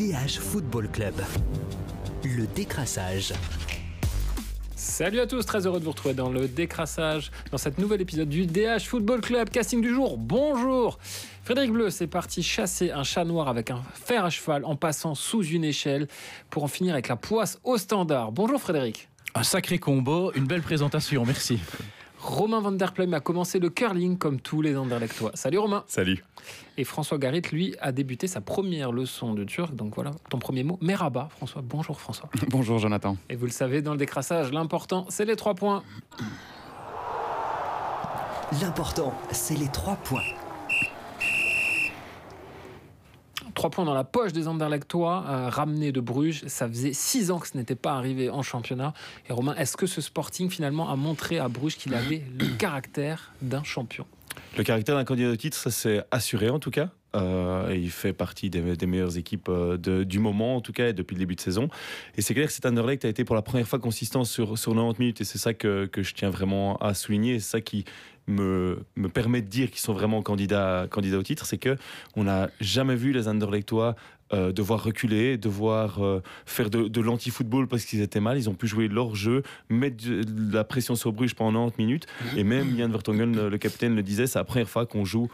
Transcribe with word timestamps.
DH 0.00 0.38
Football 0.40 0.88
Club. 0.88 1.12
Le 2.24 2.46
décrassage. 2.46 3.34
Salut 4.74 5.20
à 5.20 5.26
tous, 5.26 5.44
très 5.44 5.66
heureux 5.66 5.78
de 5.78 5.84
vous 5.84 5.90
retrouver 5.90 6.14
dans 6.14 6.30
le 6.30 6.48
décrassage, 6.48 7.30
dans 7.50 7.58
cet 7.58 7.76
nouvel 7.76 8.00
épisode 8.00 8.30
du 8.30 8.46
DH 8.46 8.80
Football 8.86 9.20
Club. 9.20 9.50
Casting 9.50 9.82
du 9.82 9.90
jour, 9.90 10.16
bonjour 10.16 10.98
Frédéric 11.44 11.72
Bleu, 11.72 11.90
c'est 11.90 12.06
parti 12.06 12.42
chasser 12.42 12.90
un 12.90 13.02
chat 13.02 13.26
noir 13.26 13.48
avec 13.48 13.70
un 13.70 13.82
fer 13.92 14.24
à 14.24 14.30
cheval 14.30 14.64
en 14.64 14.74
passant 14.74 15.14
sous 15.14 15.44
une 15.44 15.64
échelle 15.64 16.08
pour 16.48 16.64
en 16.64 16.68
finir 16.68 16.94
avec 16.94 17.08
la 17.08 17.16
poisse 17.16 17.60
au 17.62 17.76
standard. 17.76 18.32
Bonjour 18.32 18.58
Frédéric. 18.58 19.10
Un 19.34 19.42
sacré 19.42 19.78
combo, 19.78 20.32
une 20.34 20.46
belle 20.46 20.62
présentation, 20.62 21.26
merci. 21.26 21.60
Romain 22.22 22.60
Van 22.60 22.72
Der 22.72 22.92
Pleum 22.92 23.14
a 23.14 23.20
commencé 23.20 23.58
le 23.58 23.70
curling 23.70 24.18
comme 24.18 24.40
tous 24.40 24.60
les 24.60 24.76
Anderlechtois. 24.76 25.30
Salut 25.34 25.58
Romain. 25.58 25.84
Salut. 25.86 26.22
Et 26.76 26.84
François 26.84 27.18
Garit, 27.18 27.42
lui, 27.52 27.74
a 27.80 27.92
débuté 27.92 28.26
sa 28.26 28.40
première 28.40 28.92
leçon 28.92 29.34
de 29.34 29.44
turc. 29.44 29.74
Donc 29.74 29.94
voilà, 29.94 30.10
ton 30.28 30.38
premier 30.38 30.62
mot, 30.62 30.78
Merhaba. 30.82 31.28
François, 31.36 31.62
bonjour 31.64 32.00
François. 32.00 32.28
Bonjour 32.48 32.78
Jonathan. 32.78 33.16
Et 33.28 33.36
vous 33.36 33.46
le 33.46 33.52
savez, 33.52 33.80
dans 33.82 33.92
le 33.92 33.98
décrassage, 33.98 34.52
l'important, 34.52 35.06
c'est 35.08 35.24
les 35.24 35.36
trois 35.36 35.54
points. 35.54 35.82
L'important, 38.60 39.14
c'est 39.30 39.56
les 39.56 39.68
trois 39.68 39.96
points. 39.96 40.22
Trois 43.60 43.68
points 43.68 43.84
dans 43.84 43.92
la 43.92 44.04
poche 44.04 44.32
des 44.32 44.48
Anderlechtois, 44.48 45.22
euh, 45.28 45.50
ramenés 45.50 45.92
de 45.92 46.00
Bruges. 46.00 46.44
Ça 46.46 46.66
faisait 46.66 46.94
six 46.94 47.30
ans 47.30 47.38
que 47.38 47.46
ce 47.46 47.58
n'était 47.58 47.74
pas 47.74 47.92
arrivé 47.92 48.30
en 48.30 48.40
championnat. 48.40 48.94
Et 49.28 49.34
Romain, 49.34 49.54
est-ce 49.56 49.76
que 49.76 49.84
ce 49.84 50.00
Sporting 50.00 50.48
finalement 50.48 50.88
a 50.88 50.96
montré 50.96 51.38
à 51.38 51.48
Bruges 51.48 51.76
qu'il 51.76 51.92
avait 51.92 52.22
le 52.38 52.46
caractère 52.58 53.34
d'un 53.42 53.62
champion? 53.62 54.06
Le 54.56 54.64
caractère 54.64 54.96
d'un 54.96 55.04
candidat 55.04 55.28
au 55.28 55.36
titre, 55.36 55.58
ça 55.58 55.70
c'est 55.70 56.02
assuré 56.10 56.48
en 56.48 56.58
tout 56.58 56.70
cas. 56.70 56.88
Euh, 57.14 57.70
et 57.70 57.76
il 57.76 57.90
fait 57.90 58.14
partie 58.14 58.48
des, 58.48 58.76
des 58.76 58.86
meilleures 58.86 59.18
équipes 59.18 59.48
euh, 59.50 59.76
de, 59.76 60.04
du 60.04 60.20
moment, 60.20 60.56
en 60.56 60.60
tout 60.60 60.72
cas, 60.72 60.92
depuis 60.92 61.14
le 61.16 61.18
début 61.18 61.34
de 61.34 61.40
saison. 61.40 61.68
Et 62.16 62.22
c'est 62.22 62.32
clair 62.32 62.46
que 62.46 62.52
cet 62.52 62.64
Anderlecht 62.64 63.04
a 63.04 63.08
été 63.08 63.24
pour 63.24 63.34
la 63.34 63.42
première 63.42 63.68
fois 63.68 63.78
consistant 63.78 64.24
sur, 64.24 64.56
sur 64.56 64.72
90 64.72 64.98
minutes. 64.98 65.20
Et 65.20 65.24
c'est 65.24 65.38
ça 65.38 65.52
que, 65.52 65.84
que 65.84 66.02
je 66.02 66.14
tiens 66.14 66.30
vraiment 66.30 66.76
à 66.78 66.94
souligner. 66.94 67.40
C'est 67.40 67.50
ça 67.50 67.60
qui 67.60 67.84
me, 68.30 68.84
me 68.96 69.08
permet 69.08 69.42
de 69.42 69.48
dire 69.48 69.70
qu'ils 69.70 69.80
sont 69.80 69.92
vraiment 69.92 70.22
candidats, 70.22 70.86
candidats 70.90 71.18
au 71.18 71.22
titre. 71.22 71.46
C'est 71.46 71.58
que 71.58 71.76
on 72.16 72.24
n'a 72.24 72.50
jamais 72.60 72.96
vu 72.96 73.12
les 73.12 73.28
Anderlechtois 73.28 73.96
euh, 74.32 74.52
devoir 74.52 74.84
reculer, 74.84 75.36
devoir 75.36 76.04
euh, 76.04 76.22
faire 76.46 76.70
de, 76.70 76.86
de 76.86 77.00
l'anti-football 77.00 77.66
parce 77.66 77.84
qu'ils 77.84 78.00
étaient 78.00 78.20
mal. 78.20 78.38
Ils 78.38 78.48
ont 78.48 78.54
pu 78.54 78.66
jouer 78.66 78.88
leur 78.88 79.14
jeu, 79.14 79.42
mettre 79.68 80.04
de, 80.04 80.22
de 80.22 80.54
la 80.54 80.64
pression 80.64 80.94
sur 80.94 81.12
Bruges 81.12 81.34
pendant 81.34 81.66
90 81.66 81.84
minutes. 81.84 82.06
Et 82.36 82.44
même 82.44 82.74
Jan 82.78 82.88
Vertonghen, 82.88 83.34
le, 83.34 83.48
le 83.48 83.58
capitaine, 83.58 83.96
le 83.96 84.02
disait, 84.02 84.26
c'est 84.26 84.38
la 84.38 84.44
première 84.44 84.68
fois 84.68 84.86
qu'on 84.86 85.04
joue 85.04 85.28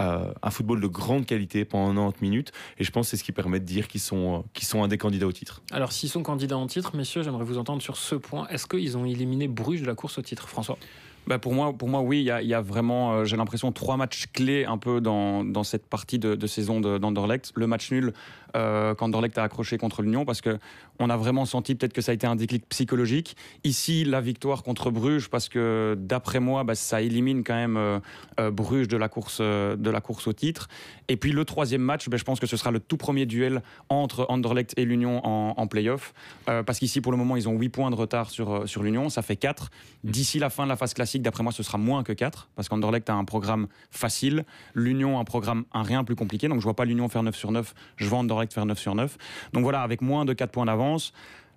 euh, 0.00 0.32
un 0.42 0.50
football 0.50 0.80
de 0.80 0.86
grande 0.86 1.26
qualité 1.26 1.64
pendant 1.64 2.10
90 2.10 2.22
minutes. 2.22 2.52
Et 2.78 2.84
je 2.84 2.90
pense 2.90 3.06
que 3.06 3.10
c'est 3.10 3.16
ce 3.18 3.24
qui 3.24 3.32
permet 3.32 3.60
de 3.60 3.64
dire 3.64 3.88
qu'ils 3.88 4.00
sont, 4.00 4.38
euh, 4.38 4.42
qu'ils 4.54 4.66
sont 4.66 4.82
un 4.82 4.88
des 4.88 4.98
candidats 4.98 5.26
au 5.26 5.32
titre. 5.32 5.62
Alors, 5.70 5.92
s'ils 5.92 6.08
sont 6.08 6.22
candidats 6.22 6.56
en 6.56 6.66
titre, 6.66 6.96
messieurs, 6.96 7.22
j'aimerais 7.22 7.44
vous 7.44 7.58
entendre 7.58 7.82
sur 7.82 7.96
ce 7.96 8.14
point. 8.14 8.46
Est-ce 8.48 8.66
qu'ils 8.66 8.96
ont 8.96 9.04
éliminé 9.04 9.48
Bruges 9.48 9.82
de 9.82 9.86
la 9.86 9.94
course 9.94 10.18
au 10.18 10.22
titre, 10.22 10.48
François? 10.48 10.78
Bah 11.26 11.38
pour 11.38 11.54
moi, 11.54 11.72
pour 11.72 11.88
moi, 11.88 12.00
oui, 12.00 12.20
il 12.20 12.24
y 12.24 12.30
a, 12.30 12.42
y 12.42 12.54
a, 12.54 12.60
vraiment, 12.60 13.12
euh, 13.12 13.24
j'ai 13.24 13.36
l'impression, 13.36 13.70
trois 13.72 13.96
matchs 13.96 14.26
clés 14.32 14.64
un 14.64 14.78
peu 14.78 15.00
dans, 15.00 15.44
dans 15.44 15.62
cette 15.62 15.86
partie 15.86 16.18
de, 16.18 16.34
de 16.34 16.46
saison 16.46 16.80
d'Anderlecht. 16.80 17.52
Le 17.54 17.66
match 17.66 17.90
nul 17.92 18.12
euh, 18.54 18.94
qu'Anderlecht 18.94 19.38
a 19.38 19.44
accroché 19.44 19.78
contre 19.78 20.02
l'Union, 20.02 20.24
parce 20.24 20.40
que 20.40 20.58
on 20.98 21.08
a 21.08 21.16
vraiment 21.16 21.46
senti 21.46 21.74
peut-être 21.74 21.94
que 21.94 22.02
ça 22.02 22.12
a 22.12 22.14
été 22.14 22.26
un 22.26 22.36
déclic 22.36 22.68
psychologique. 22.68 23.36
Ici, 23.64 24.04
la 24.04 24.20
victoire 24.20 24.62
contre 24.62 24.90
Bruges, 24.90 25.30
parce 25.30 25.48
que 25.48 25.96
d'après 25.98 26.38
moi, 26.38 26.62
bah, 26.62 26.74
ça 26.74 27.00
élimine 27.00 27.44
quand 27.44 27.54
même 27.54 27.76
euh, 27.76 27.98
euh, 28.38 28.50
Bruges 28.50 28.88
de 28.88 28.96
la 28.96 29.08
course, 29.08 29.40
de 29.40 29.90
la 29.90 30.00
course 30.00 30.26
au 30.26 30.32
titre. 30.32 30.68
Et 31.08 31.16
puis 31.16 31.32
le 31.32 31.44
troisième 31.44 31.80
match, 31.80 32.08
bah, 32.08 32.18
je 32.18 32.24
pense 32.24 32.40
que 32.40 32.46
ce 32.46 32.56
sera 32.56 32.70
le 32.70 32.80
tout 32.80 32.96
premier 32.96 33.26
duel 33.26 33.62
entre 33.88 34.26
Anderlecht 34.28 34.74
et 34.76 34.84
l'Union 34.84 35.26
en, 35.26 35.54
en 35.56 35.66
play-off, 35.66 36.12
parce 36.44 36.78
qu'ici, 36.78 37.00
pour 37.00 37.12
le 37.12 37.18
moment, 37.18 37.36
ils 37.36 37.48
ont 37.48 37.56
8 37.58 37.68
points 37.70 37.90
de 37.90 37.96
retard 37.96 38.30
sur, 38.30 38.68
sur 38.68 38.82
l'Union, 38.82 39.08
ça 39.08 39.22
fait 39.22 39.36
4. 39.36 39.70
D'ici 40.04 40.38
la 40.38 40.50
fin 40.50 40.64
de 40.64 40.68
la 40.68 40.76
phase 40.76 40.94
classique 40.94 41.11
d'après 41.20 41.42
moi, 41.42 41.52
ce 41.52 41.62
sera 41.62 41.78
moins 41.78 42.02
que 42.02 42.12
4, 42.12 42.48
parce 42.56 42.68
qu'Anderlecht 42.68 43.08
a 43.10 43.14
un 43.14 43.24
programme 43.24 43.66
facile, 43.90 44.44
l'Union 44.74 45.18
un 45.18 45.24
programme 45.24 45.64
un 45.72 45.82
rien 45.82 46.04
plus 46.04 46.16
compliqué, 46.16 46.48
donc 46.48 46.58
je 46.58 46.64
vois 46.64 46.74
pas 46.74 46.84
l'Union 46.84 47.08
faire 47.08 47.22
9 47.22 47.36
sur 47.36 47.52
9, 47.52 47.74
je 47.96 48.08
vois 48.08 48.18
Anderlecht 48.18 48.52
faire 48.52 48.66
9 48.66 48.78
sur 48.78 48.94
9. 48.94 49.18
Donc 49.52 49.62
voilà, 49.62 49.82
avec 49.82 50.00
moins 50.00 50.24
de 50.24 50.32
4 50.32 50.50
points 50.50 50.66
d'avance, 50.66 51.12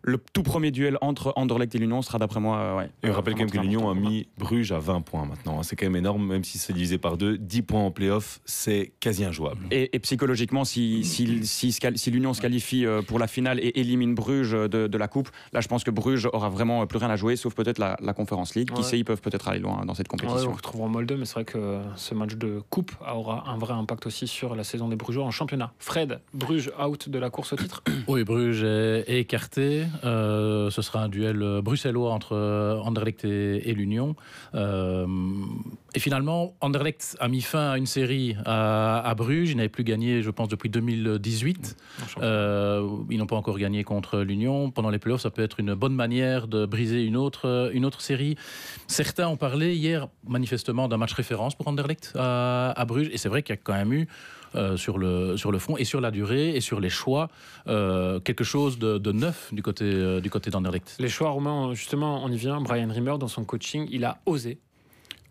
le 0.07 0.19
tout 0.33 0.43
premier 0.43 0.69
duel 0.71 0.97
entre 1.01 1.33
Anderlecht 1.35 1.73
et 1.73 1.79
l'Union 1.79 2.01
sera 2.01 2.19
d'après 2.19 2.39
moi. 2.39 2.57
Euh, 2.57 2.77
ouais, 2.77 2.89
Et 3.03 3.09
on 3.09 3.13
rappelle 3.13 3.33
quand 3.33 3.39
même 3.39 3.49
que 3.49 3.57
l'Union 3.57 3.89
a 3.89 3.95
mis 3.95 4.27
Bruges 4.37 4.71
à 4.71 4.77
20 4.79 5.01
points 5.01 5.25
maintenant. 5.25 5.63
C'est 5.63 5.75
quand 5.75 5.85
même 5.87 5.95
énorme, 5.95 6.25
même 6.27 6.43
si 6.43 6.57
c'est 6.59 6.73
divisé 6.73 6.97
par 6.97 7.17
deux. 7.17 7.37
10 7.37 7.61
points 7.63 7.81
en 7.81 7.91
playoff, 7.91 8.39
c'est 8.45 8.93
quasi 8.99 9.25
injouable. 9.25 9.65
Et, 9.71 9.95
et 9.95 9.99
psychologiquement, 9.99 10.63
si, 10.63 11.03
si, 11.03 11.45
si, 11.45 11.71
se 11.71 11.79
qual- 11.81 11.97
si 11.97 12.11
l'Union 12.11 12.33
se 12.35 12.41
qualifie 12.41 12.85
euh, 12.85 13.01
pour 13.01 13.17
la 13.19 13.27
finale 13.27 13.59
et 13.59 13.79
élimine 13.79 14.13
Bruges 14.15 14.51
de, 14.51 14.67
de 14.87 14.97
la 14.97 15.07
Coupe, 15.07 15.29
là 15.53 15.61
je 15.61 15.67
pense 15.67 15.83
que 15.83 15.91
Bruges 15.91 16.27
aura 16.31 16.49
vraiment 16.49 16.85
plus 16.85 16.99
rien 16.99 17.09
à 17.09 17.15
jouer, 17.15 17.35
sauf 17.35 17.55
peut-être 17.55 17.79
la, 17.79 17.97
la 18.01 18.13
Conference 18.13 18.53
League. 18.55 18.69
Qui 18.69 18.75
Ouais. 18.75 18.83
sait, 18.83 18.99
ils 18.99 19.05
peuvent 19.05 19.21
peut-être 19.21 19.47
aller 19.47 19.59
loin 19.59 19.85
dans 19.85 19.93
cette 19.95 20.05
Ouais, 20.11 20.19
compétition. 20.19 20.51
on 20.51 20.53
retrouvera 20.53 20.87
Molde, 20.87 21.15
mais 21.17 21.25
c'est 21.25 21.33
vrai 21.33 21.45
que 21.45 21.79
ce 21.95 22.13
match 22.13 22.35
de 22.35 22.61
coupe 22.69 22.91
aura 23.11 23.49
un 23.49 23.57
vrai 23.57 23.73
impact 23.73 24.05
aussi 24.05 24.27
sur 24.27 24.55
la 24.55 24.63
saison 24.63 24.87
des 24.87 24.95
Brugeois 24.95 25.23
en 25.25 25.31
championnat. 25.31 25.73
Fred, 25.79 26.19
Bruges 26.33 26.69
out 26.79 27.09
de 27.09 27.17
la 27.17 27.29
course 27.31 27.53
au 27.53 27.55
titre 27.55 27.83
Oui, 28.07 28.23
Bruges 28.23 28.63
est 28.63 29.19
écarté. 29.19 29.85
Euh, 30.03 30.69
ce 30.69 30.81
sera 30.81 31.03
un 31.03 31.09
duel 31.09 31.41
euh, 31.41 31.61
bruxellois 31.61 32.11
entre 32.11 32.33
euh, 32.35 32.77
Anderlecht 32.79 33.25
et, 33.25 33.69
et 33.69 33.73
l'Union. 33.73 34.15
Euh, 34.53 35.05
et 35.93 35.99
finalement, 35.99 36.55
Anderlecht 36.61 37.15
a 37.19 37.27
mis 37.27 37.41
fin 37.41 37.71
à 37.71 37.77
une 37.77 37.85
série 37.85 38.35
à, 38.45 38.99
à 38.99 39.15
Bruges. 39.15 39.51
Ils 39.51 39.57
n'avaient 39.57 39.69
plus 39.69 39.83
gagné, 39.83 40.21
je 40.21 40.29
pense, 40.29 40.47
depuis 40.49 40.69
2018. 40.69 41.77
en 42.03 42.07
championnat. 42.07 42.27
Euh, 42.27 42.89
ils 43.09 43.17
n'ont 43.17 43.27
pas 43.27 43.35
encore 43.35 43.57
gagné 43.57 43.83
contre 43.83 44.19
l'Union. 44.19 44.71
Pendant 44.71 44.89
les 44.89 44.99
playoffs, 44.99 45.21
ça 45.21 45.29
peut 45.29 45.43
être 45.43 45.59
une 45.59 45.73
bonne 45.73 45.95
manière 45.95 46.47
de 46.47 46.65
briser 46.65 47.03
une 47.03 47.17
autre, 47.17 47.71
une 47.73 47.85
autre 47.85 48.01
série. 48.01 48.35
Certains 48.87 49.27
ont 49.27 49.37
parlé 49.37 49.75
hier, 49.75 50.07
manifestement, 50.27 50.87
d'un 50.87 50.97
match 50.97 51.13
référence 51.13 51.55
pour 51.55 51.67
Anderlecht 51.67 52.13
à, 52.15 52.71
à 52.71 52.85
Bruges. 52.85 53.09
Et 53.11 53.17
c'est 53.17 53.29
vrai 53.29 53.43
qu'il 53.43 53.53
y 53.55 53.57
a 53.57 53.61
quand 53.61 53.73
même 53.73 53.93
eu, 53.93 54.07
euh, 54.55 54.77
sur, 54.77 54.97
le, 54.97 55.37
sur 55.37 55.51
fond 55.59 55.77
et 55.77 55.85
sur 55.85 56.01
la 56.01 56.11
durée 56.11 56.55
et 56.55 56.61
sur 56.61 56.79
les 56.79 56.89
choix, 56.89 57.29
euh, 57.67 58.19
quelque 58.19 58.43
chose 58.43 58.77
de, 58.79 58.97
de 58.97 59.11
neuf 59.11 59.53
du 59.53 59.61
côté, 59.61 59.85
euh, 59.85 60.21
du 60.21 60.29
côté 60.29 60.49
d'Anderlecht. 60.49 60.95
Les 60.99 61.09
choix 61.09 61.29
romains, 61.29 61.73
justement, 61.73 62.23
on 62.23 62.31
y 62.31 62.37
vient. 62.37 62.61
Brian 62.61 62.89
Rimmer, 62.89 63.17
dans 63.19 63.27
son 63.27 63.43
coaching, 63.43 63.87
il 63.91 64.05
a 64.05 64.19
osé. 64.25 64.59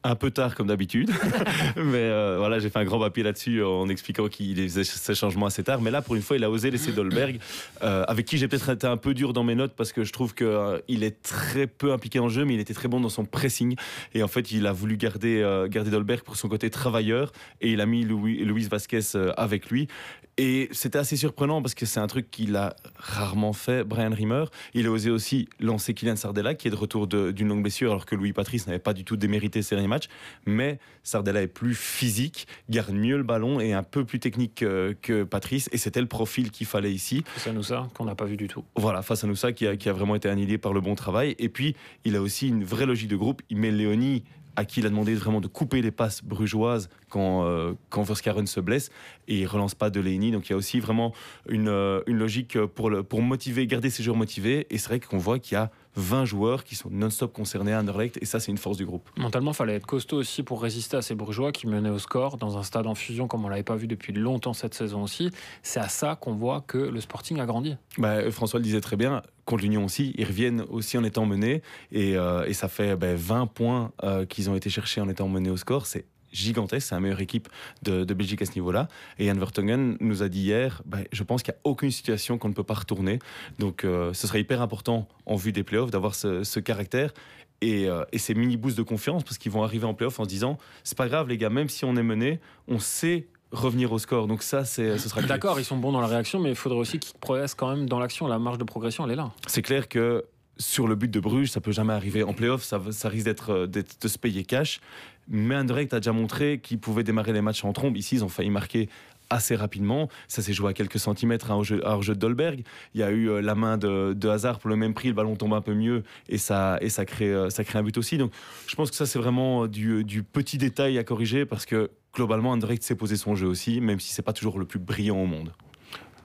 Un 0.04 0.14
peu 0.14 0.30
tard 0.30 0.54
comme 0.54 0.66
d'habitude. 0.66 1.10
mais 1.76 1.96
euh, 1.96 2.36
voilà, 2.38 2.58
j'ai 2.58 2.68
fait 2.68 2.78
un 2.78 2.84
grand 2.84 3.00
papier 3.00 3.22
là-dessus 3.22 3.62
en 3.64 3.88
expliquant 3.88 4.28
qu'il 4.28 4.56
faisait 4.56 4.84
ces 4.84 5.14
changements 5.14 5.46
assez 5.46 5.64
tard. 5.64 5.80
Mais 5.80 5.90
là, 5.90 6.02
pour 6.02 6.14
une 6.14 6.22
fois, 6.22 6.36
il 6.36 6.44
a 6.44 6.50
osé 6.50 6.70
laisser 6.70 6.92
Dolberg, 6.92 7.40
euh, 7.82 8.04
avec 8.06 8.26
qui 8.26 8.36
j'ai 8.36 8.46
peut-être 8.46 8.68
été 8.68 8.86
un 8.86 8.98
peu 8.98 9.14
dur 9.14 9.32
dans 9.32 9.44
mes 9.44 9.54
notes 9.54 9.72
parce 9.74 9.92
que 9.92 10.04
je 10.04 10.12
trouve 10.12 10.34
qu'il 10.34 10.46
euh, 10.46 10.78
est 10.88 11.22
très 11.22 11.66
peu 11.66 11.92
impliqué 11.92 12.20
en 12.20 12.28
jeu, 12.28 12.44
mais 12.44 12.54
il 12.54 12.60
était 12.60 12.74
très 12.74 12.88
bon 12.88 13.00
dans 13.00 13.08
son 13.08 13.24
pressing. 13.24 13.76
Et 14.12 14.22
en 14.22 14.28
fait, 14.28 14.52
il 14.52 14.66
a 14.66 14.72
voulu 14.72 14.96
garder, 14.96 15.66
garder 15.70 15.90
Dolberg 15.90 16.20
pour 16.20 16.36
son 16.36 16.48
côté 16.48 16.68
travailleur 16.68 17.32
et 17.60 17.72
il 17.72 17.80
a 17.80 17.86
mis 17.86 18.04
Louis, 18.04 18.44
Luis 18.44 18.68
Vasquez 18.68 19.00
avec 19.36 19.70
lui. 19.70 19.88
Et 20.36 20.68
c'était 20.72 20.98
assez 20.98 21.16
surprenant 21.16 21.62
parce 21.62 21.74
que 21.74 21.86
c'est 21.86 22.00
un 22.00 22.08
truc 22.08 22.30
qu'il 22.30 22.56
a 22.56 22.74
rarement 22.96 23.52
fait, 23.52 23.84
Brian 23.84 24.10
Rimmer. 24.10 24.44
Il 24.74 24.86
a 24.86 24.90
osé 24.90 25.10
aussi 25.10 25.48
lancer 25.60 25.94
Kylian 25.94 26.16
Sardella, 26.16 26.54
qui 26.54 26.66
est 26.66 26.72
de 26.72 26.76
retour 26.76 27.06
d'une 27.06 27.48
longue 27.48 27.62
blessure, 27.62 27.92
alors 27.92 28.04
que 28.04 28.16
Louis 28.16 28.32
Patrice 28.32 28.66
n'avait 28.66 28.80
pas 28.80 28.94
du 28.94 29.04
tout 29.04 29.16
démérité 29.16 29.62
ses 29.62 29.76
derniers 29.76 29.88
matchs. 29.94 30.08
Mais 30.46 30.78
Sardella 31.02 31.42
est 31.42 31.46
plus 31.46 31.74
physique, 31.74 32.46
garde 32.68 32.94
mieux 32.94 33.16
le 33.16 33.22
ballon 33.22 33.60
et 33.60 33.72
un 33.72 33.82
peu 33.82 34.04
plus 34.04 34.18
technique 34.18 34.56
que, 34.56 34.96
que 35.00 35.24
Patrice. 35.24 35.68
Et 35.72 35.78
c'était 35.78 36.00
le 36.00 36.08
profil 36.08 36.50
qu'il 36.50 36.66
fallait 36.66 36.92
ici. 36.92 37.24
C'est 37.36 37.52
nous 37.52 37.62
ça 37.62 37.88
qu'on 37.94 38.04
n'a 38.04 38.14
pas 38.14 38.24
vu 38.24 38.36
du 38.36 38.48
tout. 38.48 38.64
Voilà, 38.76 39.02
face 39.02 39.24
à 39.24 39.26
Noussa, 39.26 39.52
qui 39.52 39.66
a, 39.66 39.76
qui 39.76 39.88
a 39.88 39.92
vraiment 39.92 40.14
été 40.14 40.28
annihilé 40.28 40.58
par 40.58 40.72
le 40.72 40.80
bon 40.80 40.94
travail. 40.94 41.34
Et 41.38 41.48
puis, 41.48 41.76
il 42.04 42.16
a 42.16 42.22
aussi 42.22 42.48
une 42.48 42.64
vraie 42.64 42.86
logique 42.86 43.08
de 43.08 43.16
groupe. 43.16 43.42
Il 43.50 43.58
met 43.58 43.70
Léonie 43.70 44.24
à 44.56 44.64
qui 44.64 44.80
il 44.80 44.86
a 44.86 44.88
demandé 44.88 45.14
vraiment 45.14 45.40
de 45.40 45.48
couper 45.48 45.82
les 45.82 45.90
passes 45.90 46.22
brugeoises 46.22 46.88
quand, 47.08 47.44
euh, 47.44 47.72
quand 47.90 48.02
Verskaren 48.02 48.46
se 48.46 48.60
blesse 48.60 48.90
et 49.26 49.40
il 49.40 49.46
relance 49.46 49.74
pas 49.74 49.90
Delaney. 49.90 50.30
Donc 50.30 50.48
il 50.48 50.50
y 50.50 50.54
a 50.54 50.56
aussi 50.56 50.80
vraiment 50.80 51.12
une, 51.48 51.68
euh, 51.68 52.02
une 52.06 52.18
logique 52.18 52.58
pour, 52.66 52.90
le, 52.90 53.02
pour 53.02 53.22
motiver, 53.22 53.66
garder 53.66 53.90
ces 53.90 54.02
joueurs 54.02 54.16
motivés. 54.16 54.66
Et 54.70 54.78
c'est 54.78 54.88
vrai 54.88 55.00
qu'on 55.00 55.18
voit 55.18 55.38
qu'il 55.38 55.54
y 55.54 55.58
a 55.58 55.70
20 55.96 56.24
joueurs 56.24 56.64
qui 56.64 56.74
sont 56.74 56.90
non-stop 56.90 57.32
concernés 57.32 57.72
à 57.72 57.80
Anderlecht 57.80 58.18
et 58.20 58.24
ça 58.24 58.40
c'est 58.40 58.50
une 58.50 58.58
force 58.58 58.76
du 58.76 58.86
groupe. 58.86 59.08
Mentalement, 59.16 59.52
il 59.52 59.54
fallait 59.54 59.74
être 59.74 59.86
costaud 59.86 60.18
aussi 60.18 60.42
pour 60.42 60.62
résister 60.62 60.96
à 60.96 61.02
ces 61.02 61.14
bourgeois 61.14 61.52
qui 61.52 61.66
menaient 61.66 61.90
au 61.90 61.98
score 61.98 62.36
dans 62.36 62.58
un 62.58 62.62
stade 62.62 62.86
en 62.86 62.94
fusion 62.94 63.28
comme 63.28 63.44
on 63.44 63.48
l'avait 63.48 63.62
pas 63.62 63.76
vu 63.76 63.86
depuis 63.86 64.12
longtemps 64.12 64.52
cette 64.52 64.74
saison 64.74 65.02
aussi. 65.02 65.30
C'est 65.62 65.80
à 65.80 65.88
ça 65.88 66.16
qu'on 66.16 66.34
voit 66.34 66.62
que 66.66 66.78
le 66.78 67.00
Sporting 67.00 67.38
a 67.40 67.46
grandi. 67.46 67.76
Bah, 67.98 68.30
François 68.30 68.58
le 68.58 68.64
disait 68.64 68.80
très 68.80 68.96
bien, 68.96 69.22
contre 69.44 69.62
l'Union 69.62 69.84
aussi, 69.84 70.14
ils 70.16 70.26
reviennent 70.26 70.64
aussi 70.70 70.98
en 70.98 71.04
étant 71.04 71.26
menés 71.26 71.62
et, 71.92 72.16
euh, 72.16 72.44
et 72.46 72.52
ça 72.54 72.68
fait 72.68 72.96
bah, 72.96 73.14
20 73.14 73.46
points 73.46 73.92
euh, 74.02 74.26
qu'ils 74.26 74.50
ont 74.50 74.56
été 74.56 74.70
cherchés 74.70 75.00
en 75.00 75.08
étant 75.08 75.28
menés 75.28 75.50
au 75.50 75.56
score. 75.56 75.86
C'est 75.86 76.06
gigantesque, 76.34 76.88
c'est 76.88 76.94
la 76.94 77.00
meilleure 77.00 77.20
équipe 77.20 77.48
de, 77.82 78.04
de 78.04 78.14
Belgique 78.14 78.42
à 78.42 78.46
ce 78.46 78.52
niveau-là. 78.56 78.88
Et 79.18 79.26
Jan 79.28 79.34
Vertonghen 79.38 79.96
nous 80.00 80.22
a 80.22 80.28
dit 80.28 80.40
hier, 80.42 80.82
bah, 80.84 80.98
je 81.12 81.22
pense 81.22 81.42
qu'il 81.42 81.52
n'y 81.52 81.58
a 81.58 81.60
aucune 81.64 81.90
situation 81.90 82.36
qu'on 82.36 82.48
ne 82.48 82.54
peut 82.54 82.64
pas 82.64 82.74
retourner. 82.74 83.18
Donc 83.58 83.84
euh, 83.84 84.12
ce 84.12 84.26
serait 84.26 84.40
hyper 84.40 84.60
important 84.60 85.08
en 85.26 85.36
vue 85.36 85.52
des 85.52 85.62
playoffs 85.62 85.90
d'avoir 85.90 86.14
ce, 86.14 86.44
ce 86.44 86.60
caractère 86.60 87.14
et, 87.60 87.88
euh, 87.88 88.04
et 88.12 88.18
ces 88.18 88.34
mini 88.34 88.56
boosts 88.56 88.76
de 88.76 88.82
confiance 88.82 89.22
parce 89.24 89.38
qu'ils 89.38 89.52
vont 89.52 89.62
arriver 89.62 89.86
en 89.86 89.94
playoff 89.94 90.20
en 90.20 90.24
se 90.24 90.28
disant, 90.28 90.58
c'est 90.82 90.98
pas 90.98 91.08
grave 91.08 91.28
les 91.28 91.38
gars, 91.38 91.50
même 91.50 91.68
si 91.68 91.84
on 91.84 91.96
est 91.96 92.02
mené, 92.02 92.40
on 92.68 92.78
sait 92.78 93.28
revenir 93.52 93.92
au 93.92 93.98
score. 94.00 94.26
Donc 94.26 94.42
ça, 94.42 94.64
c'est, 94.64 94.98
ce 94.98 95.08
sera. 95.08 95.22
D'accord, 95.22 95.60
ils 95.60 95.64
sont 95.64 95.76
bons 95.76 95.92
dans 95.92 96.00
la 96.00 96.08
réaction, 96.08 96.40
mais 96.40 96.50
il 96.50 96.56
faudrait 96.56 96.80
aussi 96.80 96.98
qu'ils 96.98 97.16
progressent 97.18 97.54
quand 97.54 97.74
même 97.74 97.88
dans 97.88 98.00
l'action. 98.00 98.26
La 98.26 98.40
marge 98.40 98.58
de 98.58 98.64
progression, 98.64 99.04
elle 99.06 99.12
est 99.12 99.16
là. 99.16 99.30
C'est 99.46 99.62
clair 99.62 99.88
que 99.88 100.24
sur 100.56 100.86
le 100.88 100.94
but 100.96 101.10
de 101.10 101.20
Bruges, 101.20 101.50
ça 101.50 101.60
peut 101.60 101.72
jamais 101.72 101.92
arriver. 101.92 102.22
En 102.24 102.32
playoff, 102.32 102.62
ça, 102.64 102.80
ça 102.90 103.08
risque 103.08 103.28
euh, 103.48 103.66
d'être- 103.66 104.00
de 104.00 104.08
se 104.08 104.18
payer 104.18 104.44
cash. 104.44 104.80
Mais 105.28 105.56
Anderlecht 105.56 105.94
a 105.94 106.00
déjà 106.00 106.12
montré 106.12 106.58
qu'ils 106.58 106.78
pouvaient 106.78 107.04
démarrer 107.04 107.32
les 107.32 107.40
matchs 107.40 107.64
en 107.64 107.72
trombe. 107.72 107.96
Ici, 107.96 108.16
ils 108.16 108.24
ont 108.24 108.28
failli 108.28 108.50
marquer 108.50 108.88
assez 109.30 109.56
rapidement. 109.56 110.08
Ça 110.28 110.42
s'est 110.42 110.52
joué 110.52 110.70
à 110.70 110.72
quelques 110.74 110.98
centimètres 110.98 111.50
hein, 111.50 111.56
au 111.56 111.64
jeu, 111.64 111.82
au 111.86 112.02
jeu 112.02 112.14
de 112.14 112.18
Dolberg. 112.18 112.62
Il 112.94 113.00
y 113.00 113.02
a 113.02 113.10
eu 113.10 113.28
euh, 113.28 113.40
la 113.40 113.54
main 113.54 113.78
de, 113.78 114.12
de 114.12 114.28
Hazard 114.28 114.58
pour 114.58 114.70
le 114.70 114.76
même 114.76 114.94
prix. 114.94 115.08
Le 115.08 115.14
ballon 115.14 115.36
tombe 115.36 115.54
un 115.54 115.60
peu 115.60 115.74
mieux 115.74 116.02
et 116.28 116.38
ça, 116.38 116.78
et 116.80 116.88
ça, 116.88 117.04
crée, 117.04 117.32
euh, 117.32 117.48
un 117.74 117.82
but 117.82 117.96
aussi. 117.96 118.18
Donc 118.18 118.32
je 118.66 118.74
pense 118.74 118.90
que 118.90 118.96
ça, 118.96 119.06
c'est 119.06 119.18
vraiment 119.18 119.66
du, 119.66 120.04
du 120.04 120.22
petit 120.22 120.58
détail 120.58 120.98
à 120.98 121.04
corriger 121.04 121.46
parce 121.46 121.66
que 121.66 121.90
globalement, 122.14 122.50
Anderlecht 122.50 122.82
sait 122.82 122.94
poser 122.94 123.16
son 123.16 123.34
jeu 123.34 123.46
aussi, 123.46 123.80
même 123.80 124.00
si 124.00 124.12
c'est 124.12 124.22
pas 124.22 124.32
toujours 124.32 124.58
le 124.58 124.66
plus 124.66 124.78
brillant 124.78 125.16
au 125.16 125.26
monde. 125.26 125.52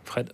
Fred? 0.04 0.34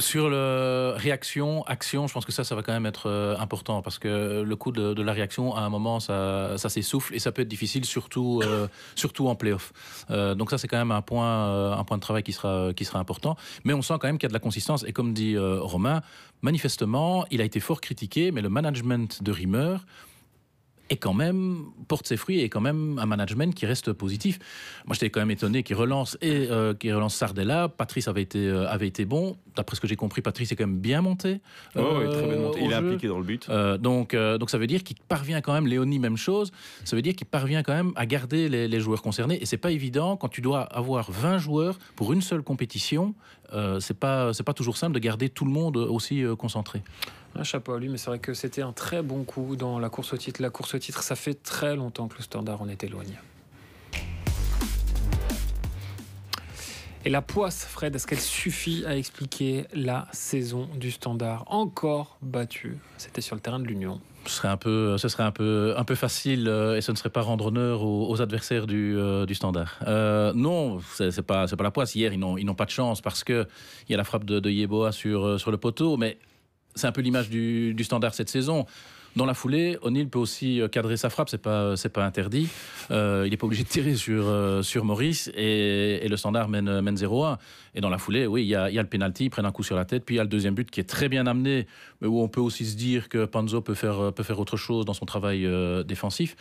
Sur 0.00 0.30
le 0.30 0.94
réaction, 0.96 1.62
action, 1.64 2.06
je 2.06 2.14
pense 2.14 2.24
que 2.24 2.32
ça, 2.32 2.42
ça 2.42 2.54
va 2.54 2.62
quand 2.62 2.72
même 2.72 2.86
être 2.86 3.08
euh, 3.08 3.36
important 3.38 3.82
parce 3.82 3.98
que 3.98 4.42
le 4.42 4.56
coup 4.56 4.72
de, 4.72 5.02
la 5.02 5.12
réaction, 5.12 5.54
à 5.54 5.60
un 5.60 5.68
moment, 5.68 6.00
ça, 6.00 6.56
ça 6.56 6.68
s'essouffle 6.70 7.14
et 7.14 7.18
ça 7.18 7.32
peut 7.32 7.42
être 7.42 7.48
difficile, 7.48 7.84
surtout, 7.84 8.40
euh, 8.42 8.66
surtout 8.94 9.28
en 9.28 9.34
playoff. 9.34 9.72
Euh, 10.10 10.34
donc 10.34 10.50
ça, 10.50 10.58
c'est 10.58 10.68
quand 10.68 10.78
même 10.78 10.90
un 10.90 11.02
point, 11.02 11.72
un 11.78 11.84
point 11.84 11.98
de 11.98 12.02
travail 12.02 12.22
qui 12.22 12.32
sera, 12.32 12.72
qui 12.74 12.84
sera 12.84 12.98
important. 12.98 13.36
Mais 13.64 13.74
on 13.74 13.82
sent 13.82 13.94
quand 14.00 14.08
même 14.08 14.16
qu'il 14.16 14.26
y 14.26 14.30
a 14.30 14.32
de 14.32 14.34
la 14.34 14.40
consistance 14.40 14.84
et 14.86 14.92
comme 14.92 15.12
dit 15.12 15.36
Romain, 15.38 16.00
manifestement, 16.42 17.26
il 17.30 17.40
a 17.40 17.44
été 17.44 17.60
fort 17.60 17.80
critiqué, 17.80 18.32
mais 18.32 18.40
le 18.40 18.48
management 18.48 19.22
de 19.22 19.32
Rimmer 19.32 19.76
est 20.90 20.96
quand 20.96 21.14
même 21.14 21.66
porte 21.88 22.06
ses 22.06 22.16
fruits 22.16 22.40
et 22.40 22.48
quand 22.48 22.60
même 22.60 22.98
un 22.98 23.06
management 23.06 23.54
qui 23.54 23.64
reste 23.64 23.92
positif. 23.92 24.38
Moi, 24.86 24.94
j'étais 24.94 25.10
quand 25.10 25.20
même 25.20 25.30
étonné 25.30 25.62
qu'il 25.62 25.76
relance 25.76 26.18
et 26.20 26.48
euh, 26.50 26.74
qu'il 26.74 26.92
relance 26.92 27.14
Sardella. 27.14 27.68
Patrice 27.68 28.08
avait 28.08 28.22
été 28.22 28.46
euh, 28.46 28.68
avait 28.68 28.88
été 28.88 29.04
bon. 29.04 29.36
D'après 29.56 29.76
ce 29.76 29.80
que 29.80 29.88
j'ai 29.88 29.96
compris, 29.96 30.20
Patrice 30.20 30.52
est 30.52 30.56
quand 30.56 30.66
même 30.66 30.80
bien 30.80 31.00
monté. 31.00 31.40
Oh, 31.76 31.80
oui, 31.80 32.04
euh, 32.04 32.12
très 32.12 32.26
bien 32.26 32.38
monté. 32.38 32.60
Il 32.62 32.72
est 32.72 32.74
impliqué 32.74 33.08
dans 33.08 33.18
le 33.18 33.24
but. 33.24 33.48
Donc, 33.80 34.14
donc 34.14 34.50
ça 34.50 34.58
veut 34.58 34.66
dire 34.66 34.82
qu'il 34.82 34.96
parvient 35.08 35.40
quand 35.40 35.52
même, 35.52 35.66
Léonie, 35.66 35.98
même 35.98 36.16
chose, 36.16 36.50
ça 36.84 36.96
veut 36.96 37.02
dire 37.02 37.14
qu'il 37.14 37.26
parvient 37.26 37.62
quand 37.62 37.74
même 37.74 37.92
à 37.96 38.06
garder 38.06 38.48
les, 38.48 38.68
les 38.68 38.80
joueurs 38.80 39.02
concernés. 39.02 39.40
Et 39.40 39.46
c'est 39.46 39.56
pas 39.56 39.70
évident 39.70 40.16
quand 40.16 40.28
tu 40.28 40.40
dois 40.40 40.62
avoir 40.62 41.10
20 41.10 41.38
joueurs 41.38 41.78
pour 41.96 42.12
une 42.12 42.22
seule 42.22 42.42
compétition. 42.42 43.14
Euh, 43.52 43.80
c'est 43.80 43.98
pas 43.98 44.32
c'est 44.32 44.42
pas 44.42 44.54
toujours 44.54 44.76
simple 44.76 44.94
de 44.94 44.98
garder 44.98 45.28
tout 45.28 45.44
le 45.44 45.50
monde 45.50 45.76
aussi 45.76 46.22
euh, 46.22 46.36
concentré. 46.36 46.82
Un 47.34 47.44
chapeau 47.44 47.72
à 47.72 47.78
lui, 47.78 47.88
mais 47.88 47.98
c'est 47.98 48.10
vrai 48.10 48.18
que 48.18 48.34
c'était 48.34 48.62
un 48.62 48.72
très 48.72 49.02
bon 49.02 49.24
coup 49.24 49.56
dans 49.56 49.78
la 49.78 49.88
course 49.88 50.12
au 50.12 50.16
titre. 50.16 50.42
La 50.42 50.50
course 50.50 50.74
au 50.74 50.78
titre, 50.78 51.02
ça 51.02 51.14
fait 51.16 51.34
très 51.34 51.76
longtemps 51.76 52.08
que 52.08 52.16
le 52.16 52.22
standard 52.22 52.62
en 52.62 52.68
est 52.68 52.82
éloigné. 52.82 53.14
Et 57.04 57.08
la 57.08 57.22
poisse, 57.22 57.64
Fred, 57.64 57.94
est-ce 57.94 58.06
qu'elle 58.06 58.20
suffit 58.20 58.84
à 58.84 58.94
expliquer 58.94 59.66
la 59.72 60.06
saison 60.12 60.68
du 60.74 60.90
standard 60.90 61.44
encore 61.46 62.18
battue? 62.20 62.76
C'était 62.98 63.22
sur 63.22 63.34
le 63.34 63.40
terrain 63.40 63.58
de 63.58 63.64
l'Union. 63.64 64.00
Ce 64.30 64.36
serait 64.36 64.48
un 64.48 64.56
peu, 64.56 64.96
ce 64.96 65.08
serait 65.08 65.24
un 65.24 65.32
peu, 65.32 65.74
un 65.76 65.82
peu 65.82 65.96
facile 65.96 66.46
euh, 66.46 66.76
et 66.76 66.80
ce 66.80 66.92
ne 66.92 66.96
serait 66.96 67.10
pas 67.10 67.20
rendre 67.20 67.46
honneur 67.46 67.82
aux, 67.82 68.22
adversaires 68.22 68.68
du, 68.68 68.96
euh, 68.96 69.26
Standard. 69.34 69.76
Euh, 69.88 70.32
non, 70.34 70.80
c'est 70.94 71.10
c'est 71.10 71.22
pas, 71.22 71.48
c'est 71.48 71.56
pas 71.56 71.64
la 71.64 71.72
poisse. 71.72 71.96
Hier, 71.96 72.12
ils 72.12 72.18
n'ont, 72.18 72.38
ils 72.38 72.44
n'ont 72.44 72.54
pas 72.54 72.64
de 72.64 72.70
chance 72.70 73.00
parce 73.00 73.24
que 73.24 73.48
il 73.88 73.92
y 73.92 73.94
a 73.94 73.98
la 73.98 74.04
frappe 74.04 74.24
de, 74.24 74.38
de 74.38 74.92
sur, 74.92 75.50
le 75.50 75.56
poteau, 75.56 75.96
mais 75.96 76.16
c'est 76.76 76.86
un 76.86 76.92
peu 76.92 77.00
l'image 77.00 77.28
du 77.28 77.82
Standard 77.82 78.14
cette 78.14 78.28
saison. 78.28 78.66
Dans 79.16 79.26
la 79.26 79.34
foulée, 79.34 79.76
O'Neill 79.82 80.08
peut 80.08 80.20
aussi 80.20 80.60
euh, 80.60 80.68
cadrer 80.68 80.96
sa 80.96 81.10
frappe, 81.10 81.28
c'est 81.28 81.42
pas, 81.42 81.76
c'est 81.76 81.88
pas 81.88 82.04
interdit. 82.04 82.48
Euh, 82.92 83.24
il 83.26 83.30
n'est 83.30 83.36
pas 83.36 83.46
obligé 83.46 83.64
de 83.64 83.68
tirer 83.68 83.96
sur, 83.96 84.28
euh, 84.28 84.62
sur 84.62 84.84
Maurice 84.84 85.30
et, 85.34 86.04
et 86.04 86.08
le 86.08 86.16
Standard 86.16 86.48
mène, 86.48 86.80
mène 86.80 86.94
0-1. 86.94 87.36
Et 87.74 87.80
dans 87.80 87.88
la 87.88 87.98
foulée, 87.98 88.26
oui, 88.26 88.42
il 88.42 88.48
y 88.48 88.54
a, 88.54 88.70
y 88.70 88.78
a 88.78 88.82
le 88.82 88.88
penalty, 88.88 89.24
ils 89.24 89.30
prennent 89.30 89.46
un 89.46 89.52
coup 89.52 89.62
sur 89.62 89.76
la 89.76 89.84
tête, 89.84 90.04
puis 90.04 90.14
il 90.14 90.18
y 90.18 90.20
a 90.20 90.24
le 90.24 90.28
deuxième 90.28 90.54
but 90.54 90.70
qui 90.70 90.80
est 90.80 90.88
très 90.88 91.08
bien 91.08 91.26
amené, 91.26 91.66
mais 92.00 92.08
où 92.08 92.20
on 92.20 92.28
peut 92.28 92.40
aussi 92.40 92.64
se 92.64 92.76
dire 92.76 93.08
que 93.08 93.24
Panzo 93.24 93.60
peut 93.60 93.74
faire, 93.74 94.12
peut 94.12 94.22
faire 94.22 94.38
autre 94.38 94.56
chose 94.56 94.84
dans 94.84 94.94
son 94.94 95.06
travail 95.06 95.44
euh, 95.44 95.82
défensif. 95.82 96.36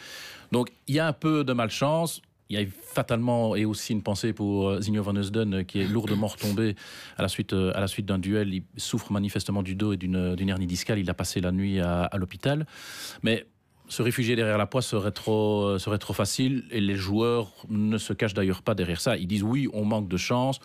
Donc 0.51 0.71
il 0.87 0.95
y 0.95 0.99
a 0.99 1.07
un 1.07 1.13
peu 1.13 1.43
de 1.43 1.53
malchance. 1.53 2.21
Il 2.51 2.59
y 2.59 2.63
a 2.63 2.65
fatalement 2.81 3.55
et 3.55 3.63
aussi 3.63 3.93
une 3.93 4.01
pensée 4.01 4.33
pour 4.33 4.69
euh, 4.69 4.81
Zinho 4.81 5.03
van 5.03 5.15
Eusden 5.15 5.53
euh, 5.53 5.63
qui 5.63 5.81
est 5.81 5.87
lourdement 5.87 6.25
retombé 6.25 6.75
à 7.15 7.21
la 7.21 7.27
suite, 7.27 7.53
euh, 7.53 7.85
suite 7.85 8.07
d'un 8.07 8.17
duel. 8.17 8.51
Il 8.51 8.63
souffre 8.75 9.11
manifestement 9.11 9.61
du 9.61 9.75
dos 9.75 9.93
et 9.93 9.97
d'une 9.97 10.49
hernie 10.49 10.65
discale. 10.65 10.97
Il 10.97 11.07
a 11.11 11.13
passé 11.13 11.41
la 11.41 11.51
nuit 11.51 11.79
à, 11.79 12.05
à 12.05 12.17
l'hôpital. 12.17 12.65
Mais 13.21 13.45
se 13.87 14.01
réfugier 14.01 14.35
derrière 14.35 14.57
la 14.57 14.65
poisse 14.65 14.87
serait 14.87 15.11
trop, 15.11 15.77
serait 15.77 15.99
trop 15.99 16.13
facile 16.13 16.65
et 16.71 16.81
les 16.81 16.95
joueurs 16.95 17.51
ne 17.69 17.99
se 17.99 18.13
cachent 18.13 18.33
d'ailleurs 18.33 18.63
pas 18.63 18.73
derrière 18.73 19.01
ça. 19.01 19.15
Ils 19.15 19.27
disent 19.27 19.43
oui, 19.43 19.67
on 19.73 19.85
manque 19.85 20.07
de 20.07 20.17
chance. 20.17 20.59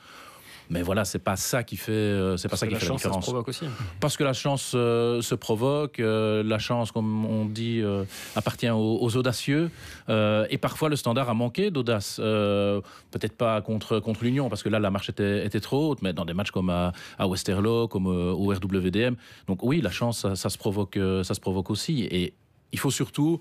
Mais 0.70 0.82
voilà, 0.82 1.04
c'est 1.04 1.18
pas 1.18 1.36
ça 1.36 1.62
qui 1.62 1.76
fait, 1.76 1.92
euh, 1.92 2.36
c'est 2.36 2.48
pas 2.48 2.56
ça 2.56 2.66
qui 2.66 2.72
la 2.72 2.78
fait 2.78 2.86
la 2.86 2.92
chance, 2.92 3.02
ça 3.02 3.08
se 3.08 3.08
différence. 3.10 3.24
provoque 3.26 3.48
aussi. 3.48 3.66
Parce 4.00 4.16
que 4.16 4.24
la 4.24 4.32
chance 4.32 4.72
euh, 4.74 5.20
se 5.20 5.34
provoque, 5.34 6.00
euh, 6.00 6.42
la 6.42 6.58
chance, 6.58 6.90
comme 6.90 7.26
on 7.26 7.44
dit, 7.44 7.80
euh, 7.82 8.04
appartient 8.34 8.70
aux, 8.70 8.98
aux 9.00 9.16
audacieux. 9.16 9.70
Et 10.08 10.58
parfois, 10.58 10.88
le 10.88 10.96
standard 10.96 11.28
a 11.28 11.34
manqué 11.34 11.70
d'audace. 11.70 12.16
Peut-être 12.16 13.36
pas 13.36 13.60
contre, 13.60 14.00
contre 14.00 14.24
l'Union, 14.24 14.48
parce 14.48 14.62
que 14.62 14.68
là, 14.68 14.78
la 14.78 14.90
marche 14.90 15.10
était, 15.10 15.44
était 15.44 15.60
trop 15.60 15.90
haute, 15.90 16.02
mais 16.02 16.12
dans 16.12 16.24
des 16.24 16.34
matchs 16.34 16.50
comme 16.50 16.70
à, 16.70 16.92
à 17.18 17.28
Westerlo, 17.28 17.88
comme 17.88 18.06
au 18.06 18.46
RWDM. 18.52 19.14
Donc 19.46 19.62
oui, 19.62 19.80
la 19.80 19.90
chance, 19.90 20.20
ça, 20.20 20.34
ça 20.36 20.48
se, 20.48 20.58
provoque, 20.58 20.98
ça 21.22 21.34
se 21.34 21.40
provoque 21.40 21.70
aussi. 21.70 22.04
Et 22.10 22.34
il 22.72 22.78
faut 22.78 22.90
surtout... 22.90 23.40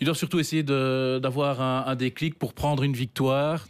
Ils 0.00 0.04
doivent 0.04 0.16
surtout 0.16 0.38
essayer 0.38 0.62
d'avoir 0.62 1.60
un, 1.60 1.84
un 1.86 1.96
déclic 1.96 2.38
pour 2.38 2.54
prendre 2.54 2.84
une 2.84 2.92
victoire 2.92 3.66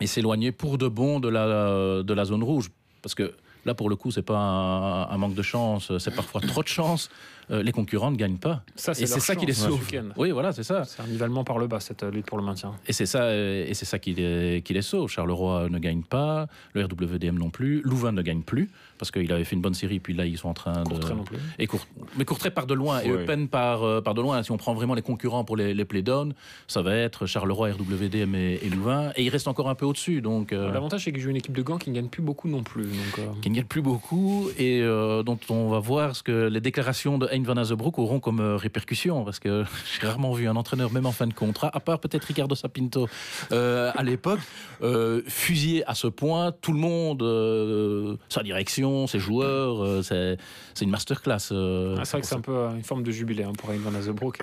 et 0.00 0.06
s'éloigner 0.06 0.52
pour 0.52 0.78
de 0.78 0.88
bon 0.88 1.20
de 1.20 1.28
la, 1.28 2.02
de 2.02 2.14
la 2.14 2.24
zone 2.24 2.42
rouge. 2.42 2.70
Parce 3.02 3.14
que 3.14 3.34
là, 3.64 3.74
pour 3.74 3.88
le 3.90 3.96
coup, 3.96 4.10
c'est 4.10 4.22
pas 4.22 4.38
un, 4.38 5.10
un 5.10 5.16
manque 5.18 5.34
de 5.34 5.42
chance, 5.42 5.96
c'est 5.98 6.14
parfois 6.14 6.40
trop 6.40 6.62
de 6.62 6.68
chance. 6.68 7.10
Euh, 7.50 7.62
les 7.62 7.72
concurrents 7.72 8.10
ne 8.10 8.16
gagnent 8.16 8.36
pas. 8.38 8.62
Ça, 8.76 8.92
Et 8.92 9.06
c'est 9.06 9.20
ça 9.20 9.34
qui 9.34 9.46
les 9.46 9.52
sauve. 9.52 9.86
Oui, 10.16 10.30
voilà, 10.30 10.52
c'est 10.52 10.62
ça. 10.62 10.84
C'est 10.84 11.02
un 11.02 11.06
nivellement 11.06 11.44
par 11.44 11.58
le 11.58 11.66
bas, 11.66 11.80
cette 11.80 12.02
euh, 12.02 12.10
lutte 12.10 12.26
pour 12.26 12.38
le 12.38 12.44
maintien. 12.44 12.72
Et 12.86 12.92
c'est 12.92 13.06
ça, 13.06 13.22
euh, 13.22 13.64
et 13.66 13.74
c'est 13.74 13.84
ça 13.86 13.98
qui 13.98 14.14
les, 14.14 14.62
qui 14.64 14.74
les 14.74 14.82
sauve. 14.82 15.08
Charleroi 15.10 15.68
ne 15.70 15.78
gagne 15.78 16.02
pas, 16.02 16.46
le 16.74 16.84
RWDM 16.84 17.36
non 17.38 17.50
plus, 17.50 17.80
Louvain 17.82 18.12
ne 18.12 18.22
gagne 18.22 18.42
plus 18.42 18.70
parce 18.98 19.12
qu'il 19.12 19.32
avait 19.32 19.44
fait 19.44 19.54
une 19.54 19.62
bonne 19.62 19.74
série, 19.74 20.00
puis 20.00 20.12
là 20.12 20.26
ils 20.26 20.36
sont 20.36 20.48
en 20.48 20.54
train 20.54 20.82
Courtrai 20.82 21.12
de 21.12 21.18
non 21.18 21.22
plus. 21.22 21.36
et 21.60 21.68
Cour- 21.68 21.86
mais 22.16 22.24
Courtrai 22.24 22.50
part 22.50 22.66
de 22.66 22.74
loin 22.74 23.00
et. 23.00 23.08
Eupen 23.08 23.46
part, 23.48 23.84
euh, 23.84 24.00
part 24.00 24.14
de 24.14 24.20
loin. 24.20 24.42
Si 24.42 24.50
on 24.50 24.56
prend 24.56 24.74
vraiment 24.74 24.94
les 24.94 25.02
concurrents 25.02 25.44
pour 25.44 25.56
les, 25.56 25.72
les 25.72 25.84
playdowns, 25.84 26.34
ça 26.66 26.82
va 26.82 26.94
être 26.96 27.24
Charleroi, 27.26 27.70
RWDM 27.72 28.34
et, 28.34 28.58
et 28.60 28.68
Louvain, 28.68 29.12
et 29.16 29.22
il 29.22 29.28
reste 29.28 29.46
encore 29.46 29.68
un 29.68 29.76
peu 29.76 29.86
au-dessus. 29.86 30.20
Donc 30.20 30.52
euh, 30.52 30.72
L'avantage, 30.72 31.04
c'est 31.04 31.12
qu'ils 31.12 31.20
jouent 31.22 31.30
une 31.30 31.36
équipe 31.36 31.54
de 31.56 31.62
Gand 31.62 31.78
qui 31.78 31.90
ne 31.90 31.94
gagne 31.94 32.08
plus 32.08 32.22
beaucoup 32.22 32.48
non 32.48 32.64
plus. 32.64 32.84
Donc, 32.86 33.18
euh, 33.20 33.26
qui 33.40 33.50
ne 33.50 33.54
gagne 33.54 33.64
plus 33.66 33.82
beaucoup 33.82 34.48
et 34.58 34.80
euh, 34.82 35.22
dont 35.22 35.38
on 35.48 35.68
va 35.68 35.78
voir 35.78 36.16
ce 36.16 36.22
que 36.24 36.48
les 36.48 36.60
déclarations 36.60 37.18
de 37.18 37.28
Van 37.44 37.56
Azebroek 37.56 37.98
auront 37.98 38.20
comme 38.20 38.40
euh, 38.40 38.56
répercussion 38.56 39.24
parce 39.24 39.38
que 39.38 39.64
j'ai 40.00 40.06
rarement 40.06 40.32
vu 40.32 40.48
un 40.48 40.56
entraîneur 40.56 40.92
même 40.92 41.06
en 41.06 41.12
fin 41.12 41.26
de 41.26 41.34
contrat 41.34 41.70
à 41.72 41.80
part 41.80 42.00
peut-être 42.00 42.24
Ricardo 42.24 42.54
Sapinto 42.54 43.08
euh, 43.52 43.90
à 43.94 44.02
l'époque 44.02 44.40
euh, 44.82 45.22
fusiller 45.26 45.84
à 45.88 45.94
ce 45.94 46.06
point 46.06 46.52
tout 46.52 46.72
le 46.72 46.78
monde 46.78 47.22
euh, 47.22 48.16
sa 48.28 48.42
direction 48.42 49.06
ses 49.06 49.18
joueurs 49.18 50.04
c'est 50.04 50.36
une 50.80 50.90
masterclass 50.90 51.34
ah, 51.34 52.04
c'est 52.04 52.10
vrai 52.12 52.20
que 52.20 52.26
c'est 52.26 52.34
un 52.36 52.40
peu 52.40 52.66
une 52.74 52.84
forme 52.84 53.02
de 53.02 53.10
jubilé 53.10 53.44
hein, 53.44 53.52
pour 53.56 53.70
Hein 53.70 53.78
van 53.78 53.94
Azebroek. 53.94 54.38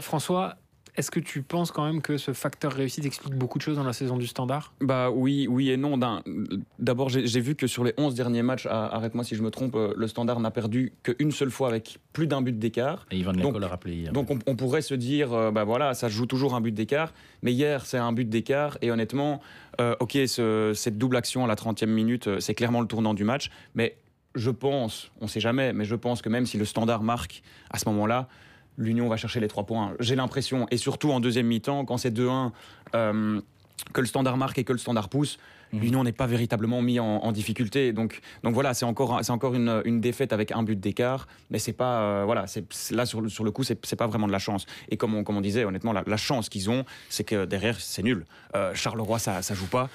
François, 0.00 0.56
est-ce 0.96 1.10
que 1.10 1.18
tu 1.20 1.42
penses 1.42 1.72
quand 1.72 1.84
même 1.84 2.00
que 2.02 2.16
ce 2.18 2.32
facteur 2.32 2.72
réussite 2.72 3.04
explique 3.04 3.34
beaucoup 3.34 3.58
de 3.58 3.62
choses 3.62 3.76
dans 3.76 3.82
la 3.84 3.92
saison 3.92 4.16
du 4.16 4.26
standard? 4.26 4.72
Bah 4.80 5.10
oui, 5.10 5.46
oui 5.50 5.70
et 5.70 5.76
non. 5.76 5.98
D'abord, 6.78 7.08
j'ai 7.08 7.40
vu 7.40 7.54
que 7.54 7.66
sur 7.66 7.82
les 7.84 7.94
11 7.96 8.14
derniers 8.14 8.42
matchs, 8.42 8.66
ah, 8.70 8.94
arrête-moi 8.94 9.24
si 9.24 9.34
je 9.34 9.42
me 9.42 9.50
trompe, 9.50 9.74
euh, 9.74 9.92
le 9.96 10.06
Standard 10.06 10.38
n'a 10.40 10.50
perdu 10.50 10.92
qu'une 11.02 11.32
seule 11.32 11.50
fois 11.50 11.68
avec 11.68 11.98
plus 12.12 12.26
d'un 12.26 12.42
but 12.42 12.58
d'écart. 12.58 13.06
et 13.10 13.18
Ivan 13.18 13.32
Donc- 13.32 13.44
Lecol 13.46 13.64
a 13.64 13.68
rappelé 13.68 13.94
hier. 13.96 14.12
Donc 14.12 14.30
on, 14.30 14.38
on 14.46 14.56
pourrait 14.56 14.82
se 14.82 14.94
dire, 14.94 15.32
euh, 15.32 15.50
bah 15.50 15.64
voilà, 15.64 15.94
ça 15.94 16.08
joue 16.08 16.26
toujours 16.26 16.54
un 16.54 16.60
but 16.60 16.72
d'écart. 16.72 17.12
Mais 17.42 17.52
hier, 17.52 17.86
c'est 17.86 17.98
un 17.98 18.12
but 18.12 18.28
d'écart. 18.28 18.78
Et 18.82 18.90
honnêtement, 18.90 19.40
euh, 19.80 19.96
ok, 20.00 20.12
ce- 20.26 20.72
cette 20.74 20.98
double 20.98 21.16
action 21.16 21.44
à 21.44 21.48
la 21.48 21.56
30e 21.56 21.90
minute, 21.90 22.40
c'est 22.40 22.54
clairement 22.54 22.80
le 22.80 22.86
tournant 22.86 23.14
du 23.14 23.24
match. 23.24 23.50
Mais 23.74 23.96
je 24.36 24.50
pense, 24.50 25.10
on 25.20 25.26
sait 25.28 25.40
jamais, 25.40 25.72
mais 25.72 25.84
je 25.84 25.94
pense 25.94 26.22
que 26.22 26.28
même 26.28 26.46
si 26.46 26.56
le 26.58 26.64
Standard 26.64 27.02
marque 27.02 27.42
à 27.70 27.78
ce 27.78 27.88
moment-là, 27.88 28.28
l'Union 28.76 29.08
va 29.08 29.16
chercher 29.16 29.40
les 29.40 29.48
trois 29.48 29.64
points. 29.64 29.94
J'ai 30.00 30.16
l'impression, 30.16 30.66
et 30.70 30.76
surtout 30.76 31.10
en 31.12 31.20
deuxième 31.20 31.46
mi-temps, 31.46 31.84
quand 31.84 31.96
c'est 31.96 32.10
2-1, 32.10 32.52
euh, 32.94 33.40
que 33.92 34.00
le 34.00 34.06
Standard 34.06 34.36
marque 34.36 34.58
et 34.58 34.64
que 34.64 34.72
le 34.72 34.78
Standard 34.78 35.08
pousse, 35.08 35.38
Mhm. 35.72 35.80
l'Union 35.80 36.04
n'est 36.04 36.12
pas 36.12 36.26
véritablement 36.26 36.82
mis 36.82 37.00
en, 37.00 37.06
en 37.06 37.32
difficulté. 37.32 37.92
Donc, 37.92 38.20
donc 38.42 38.54
voilà, 38.54 38.74
c'est 38.74 38.84
encore, 38.84 39.20
c'est 39.22 39.32
encore 39.32 39.54
une, 39.54 39.82
une 39.84 40.00
défaite 40.00 40.32
avec 40.32 40.52
un 40.52 40.62
but 40.62 40.78
d'écart, 40.78 41.26
mais 41.50 41.58
c'est 41.58 41.72
pas, 41.72 42.00
euh, 42.00 42.22
voilà, 42.24 42.46
c'est 42.46 42.64
là 42.92 43.06
sur 43.06 43.20
le, 43.20 43.28
sur 43.28 43.44
le 43.44 43.50
coup, 43.50 43.64
c'est 43.64 43.84
c'est 43.84 43.96
pas 43.96 44.06
vraiment 44.06 44.26
de 44.26 44.32
la 44.32 44.38
chance. 44.38 44.66
Et 44.88 44.96
comme 44.96 45.14
on, 45.14 45.24
comme 45.24 45.36
on 45.36 45.40
disait, 45.40 45.64
honnêtement, 45.64 45.92
la, 45.92 46.04
la 46.06 46.16
chance 46.16 46.48
qu'ils 46.48 46.70
ont, 46.70 46.84
c'est 47.08 47.24
que 47.24 47.44
derrière, 47.44 47.80
c'est 47.80 48.02
nul. 48.02 48.24
Euh, 48.54 48.72
Charleroi, 48.74 49.18
ça, 49.18 49.42
ça 49.42 49.54
joue 49.54 49.66
pas. 49.66 49.88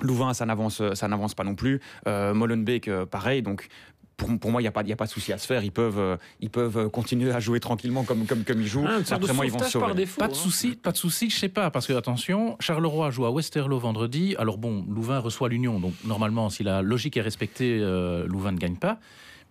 Louvain, 0.00 0.34
ça 0.34 0.44
n'avance, 0.44 0.82
ça 0.94 1.08
n'avance 1.08 1.34
pas 1.34 1.44
non 1.44 1.54
plus. 1.54 1.80
Euh, 2.08 2.34
Molenbeek, 2.34 2.90
pareil. 3.10 3.42
Donc 3.42 3.68
pour, 4.16 4.38
pour 4.38 4.50
moi, 4.50 4.60
il 4.60 4.64
n'y 4.64 4.68
a, 4.68 4.72
pas- 4.72 4.82
y 4.82 4.92
a 4.92 4.96
pas 4.96 5.06
de 5.06 5.10
souci 5.10 5.32
à 5.32 5.38
se 5.38 5.46
faire. 5.46 5.64
Ils 5.64 5.72
peuvent, 5.72 5.98
euh, 5.98 6.16
ils 6.40 6.50
peuvent 6.50 6.76
euh, 6.78 6.88
continuer 6.88 7.32
à 7.32 7.40
jouer 7.40 7.60
tranquillement 7.60 8.04
comme, 8.04 8.26
comme, 8.26 8.44
comme 8.44 8.60
ils 8.60 8.66
jouent. 8.66 8.84
Ah, 8.86 8.98
Après 9.10 9.32
moi, 9.32 9.44
ils 9.46 9.52
vont 9.52 9.58
se 9.58 9.64
sauvetage 9.64 9.72
par 9.80 9.88
sauver. 9.90 9.94
défaut. 9.94 10.20
Pas 10.20 10.28
de 10.28 10.32
hein. 10.32 10.36
souci, 10.36 10.76
pas 10.76 10.92
de 10.92 10.96
souci, 10.96 11.30
je 11.30 11.36
sais 11.38 11.48
pas, 11.48 11.70
parce 11.70 11.86
que 11.86 11.92
attention, 11.92 12.56
Charleroi 12.60 13.10
joue 13.10 13.26
à 13.26 13.30
Westerlo 13.30 13.78
vendredi. 13.78 14.34
Alors 14.38 14.58
bon, 14.58 14.84
Louvain 14.88 15.18
reçoit 15.18 15.48
l'Union, 15.48 15.80
donc 15.80 15.94
normalement, 16.04 16.48
si 16.50 16.62
la 16.62 16.82
logique 16.82 17.16
est 17.16 17.22
respectée, 17.22 17.78
euh, 17.80 18.26
Louvain 18.26 18.52
ne 18.52 18.58
gagne 18.58 18.76
pas. 18.76 18.98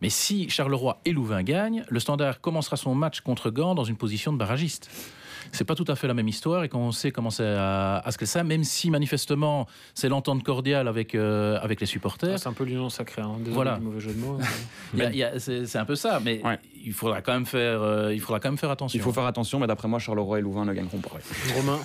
Mais 0.02 0.10
si 0.10 0.50
Charleroi 0.50 1.00
et 1.06 1.12
Louvain 1.14 1.44
gagnent, 1.44 1.86
le 1.88 2.00
Standard 2.00 2.42
commencera 2.42 2.76
son 2.76 2.94
match 2.94 3.22
contre 3.22 3.50
Gand 3.50 3.74
dans 3.76 3.86
une 3.86 3.96
position 3.96 4.34
de 4.34 4.38
barragiste. 4.38 4.90
C'est 5.52 5.66
pas 5.66 5.76
tout 5.76 5.86
à 5.88 5.96
fait 5.96 6.08
la 6.08 6.14
même 6.14 6.28
histoire 6.28 6.64
et 6.64 6.70
quand 6.70 6.80
on 6.80 6.92
sait 6.92 7.12
comment 7.12 7.30
c'est 7.30 7.46
à, 7.46 7.98
à 7.98 8.12
ce 8.12 8.18
que 8.18 8.26
ça, 8.26 8.44
même 8.44 8.64
si 8.64 8.90
manifestement 8.90 9.68
c'est 9.94 10.10
l'entente 10.10 10.44
cordiale 10.44 10.88
avec, 10.88 11.16
euh, 11.16 11.58
avec 11.62 11.80
les 11.82 11.86
supporters, 11.88 12.32
Ah, 12.36 12.38
C'est 12.38 12.50
un 12.50 12.54
peu 12.54 12.64
l'union 12.64 12.90
sacrée. 12.90 13.22
Hein. 13.22 13.36
Désolé 13.40 13.54
Voilà. 13.54 13.76
du 13.78 13.84
mauvais 13.84 14.00
jeu 14.00 14.14
de 14.14 14.20
mots. 14.20 14.40
c'est 15.38 15.78
un 15.78 15.86
peu 15.86 15.96
ça. 15.96 16.20
Mais 16.24 16.42
Ouais. 16.44 16.60
il 16.84 16.94
faudra 16.94 17.22
quand 17.22 17.34
même 17.34 17.46
faire, 17.46 17.82
euh, 17.82 18.14
il 18.14 18.20
faudra 18.20 18.40
quand 18.40 18.50
même 18.50 18.58
faire 18.58 18.72
attention. 18.72 18.98
Il 18.98 19.02
faut 19.02 19.14
faire 19.14 19.26
attention, 19.26 19.60
mais 19.60 19.68
d'après 19.68 19.88
moi, 19.88 20.00
Charleroi 20.00 20.40
et 20.40 20.42
Louvain 20.42 20.66
ne 20.66 20.74
gagneront 20.74 21.00
pas. 21.00 21.12
Romain, 21.56 21.80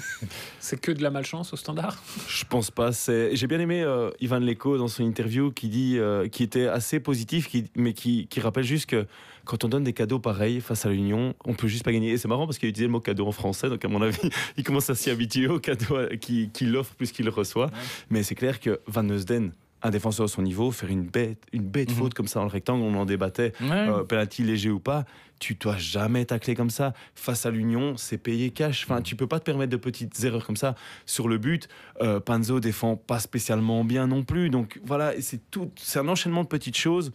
c'est 0.60 0.80
que 0.80 0.92
de 0.92 1.02
la 1.02 1.10
malchance 1.10 1.52
au 1.52 1.56
standard? 1.56 2.02
Je 2.28 2.44
pense 2.44 2.70
pas. 2.70 2.90
J'ai 3.32 3.46
bien 3.46 3.60
aimé 3.60 3.82
euh, 3.82 4.10
Ivan 4.20 4.38
Leko 4.40 4.78
dans 4.78 4.88
son 4.88 5.04
interview 5.04 5.50
qui 5.50 5.68
dit, 5.68 5.98
euh, 5.98 6.28
qui 6.28 6.42
était 6.42 6.66
assez 6.66 7.00
positif, 7.00 7.48
qui, 7.48 7.64
mais 7.76 7.92
qui, 7.92 8.26
qui 8.28 8.40
rappelle 8.40 8.64
juste 8.64 8.86
que 8.86 9.06
quand 9.48 9.64
on 9.64 9.68
donne 9.68 9.82
des 9.84 9.92
cadeaux 9.94 10.18
pareils 10.18 10.60
face 10.60 10.84
à 10.86 10.90
l'Union, 10.90 11.34
on 11.46 11.54
peut 11.54 11.68
juste 11.68 11.84
pas 11.84 11.92
gagner. 11.92 12.10
Et 12.12 12.18
c'est 12.18 12.28
marrant 12.28 12.46
parce 12.46 12.58
qu'il 12.58 12.66
a 12.66 12.70
utilisé 12.70 12.86
le 12.86 12.92
mot 12.92 13.00
cadeau 13.00 13.26
en 13.26 13.32
français, 13.32 13.68
donc 13.70 13.84
à 13.84 13.88
mon 13.88 14.02
avis, 14.02 14.18
il 14.58 14.62
commence 14.62 14.90
à 14.90 14.94
s'y 14.94 15.10
habituer 15.10 15.48
au 15.48 15.58
cadeau 15.58 15.96
qu'il, 16.20 16.50
qu'il 16.52 16.76
offre 16.76 16.94
plus 16.94 17.10
qu'il 17.12 17.24
le 17.24 17.30
reçoit. 17.30 17.70
Mais 18.10 18.22
c'est 18.22 18.34
clair 18.34 18.60
que 18.60 18.80
Van 18.86 19.02
Neusden, 19.02 19.52
un 19.80 19.90
défenseur 19.90 20.26
de 20.26 20.30
son 20.30 20.42
niveau, 20.42 20.70
faire 20.72 20.90
une 20.90 21.04
bête, 21.04 21.38
une 21.52 21.62
bête 21.62 21.90
Mhm. 21.90 21.96
faute 21.96 22.14
comme 22.14 22.26
ça 22.28 22.40
dans 22.40 22.46
le 22.46 22.50
rectangle, 22.50 22.82
on 22.82 22.94
en 22.94 23.06
débattait, 23.06 23.52
Ouais. 23.60 23.70
euh, 23.88 24.02
penalty 24.04 24.42
léger 24.42 24.70
ou 24.70 24.80
pas, 24.80 25.04
tu 25.38 25.54
dois 25.54 25.76
jamais 25.78 26.24
tacler 26.24 26.54
comme 26.56 26.68
ça. 26.70 26.92
Face 27.14 27.46
à 27.46 27.50
l'Union, 27.52 27.96
c'est 27.96 28.18
payé 28.18 28.50
cash. 28.50 28.84
Enfin, 28.84 29.00
tu 29.02 29.14
peux 29.16 29.28
pas 29.28 29.38
te 29.38 29.44
permettre 29.44 29.70
de 29.70 29.76
petites 29.76 30.24
erreurs 30.24 30.44
comme 30.44 30.56
ça 30.56 30.74
sur 31.06 31.28
le 31.28 31.38
but. 31.38 31.68
Euh, 32.02 32.18
Panzo 32.20 32.58
défend 32.60 32.96
pas 32.96 33.20
spécialement 33.20 33.84
bien 33.84 34.08
non 34.08 34.24
plus. 34.24 34.50
Donc 34.50 34.80
voilà, 34.84 35.14
et 35.14 35.22
c'est 35.22 35.40
tout, 35.50 35.70
c'est 35.76 36.00
un 36.00 36.08
enchaînement 36.08 36.42
de 36.42 36.48
petites 36.48 36.76
choses 36.76 37.12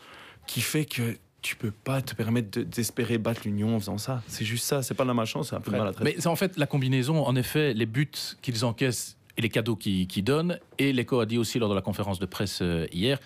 qui 0.48 0.62
fait 0.62 0.86
que 0.86 1.18
tu 1.44 1.56
peux 1.56 1.70
pas 1.72 2.02
te 2.02 2.16
permettre 2.16 2.58
de- 2.60 2.64
d'espérer 2.64 3.20
battre 3.20 3.42
l'Union 3.46 3.76
en 3.76 3.80
faisant 3.80 4.00
ça. 4.00 4.24
C'est 4.28 4.46
juste 4.46 4.66
ça. 4.66 4.82
C'est 4.82 4.96
pas 4.96 5.04
de 5.04 5.10
la 5.10 5.14
malchance, 5.14 5.50
c'est 5.50 5.56
un 5.56 5.62
peu 5.62 5.70
de 5.72 5.78
maladresse. 5.78 6.04
Mais 6.04 6.16
c'est 6.18 6.28
en 6.28 6.36
fait 6.36 6.58
la 6.58 6.66
combinaison, 6.66 7.24
en 7.24 7.36
effet, 7.36 7.74
les 7.76 7.86
buts 7.86 8.10
qu'ils 8.42 8.66
encaissent 8.66 9.18
et 9.38 9.42
les 9.42 9.50
cadeaux 9.50 9.76
qu'ils 9.76 10.24
donnent. 10.24 10.58
Et 10.80 10.92
l'ECO 10.94 11.20
a 11.20 11.26
dit 11.28 11.38
aussi 11.38 11.60
lors 11.60 11.70
de 11.70 11.76
la 11.76 11.82
conférence 11.82 12.18
de 12.20 12.26
presse 12.26 12.60
euh, 12.64 12.88
hier. 12.92 13.20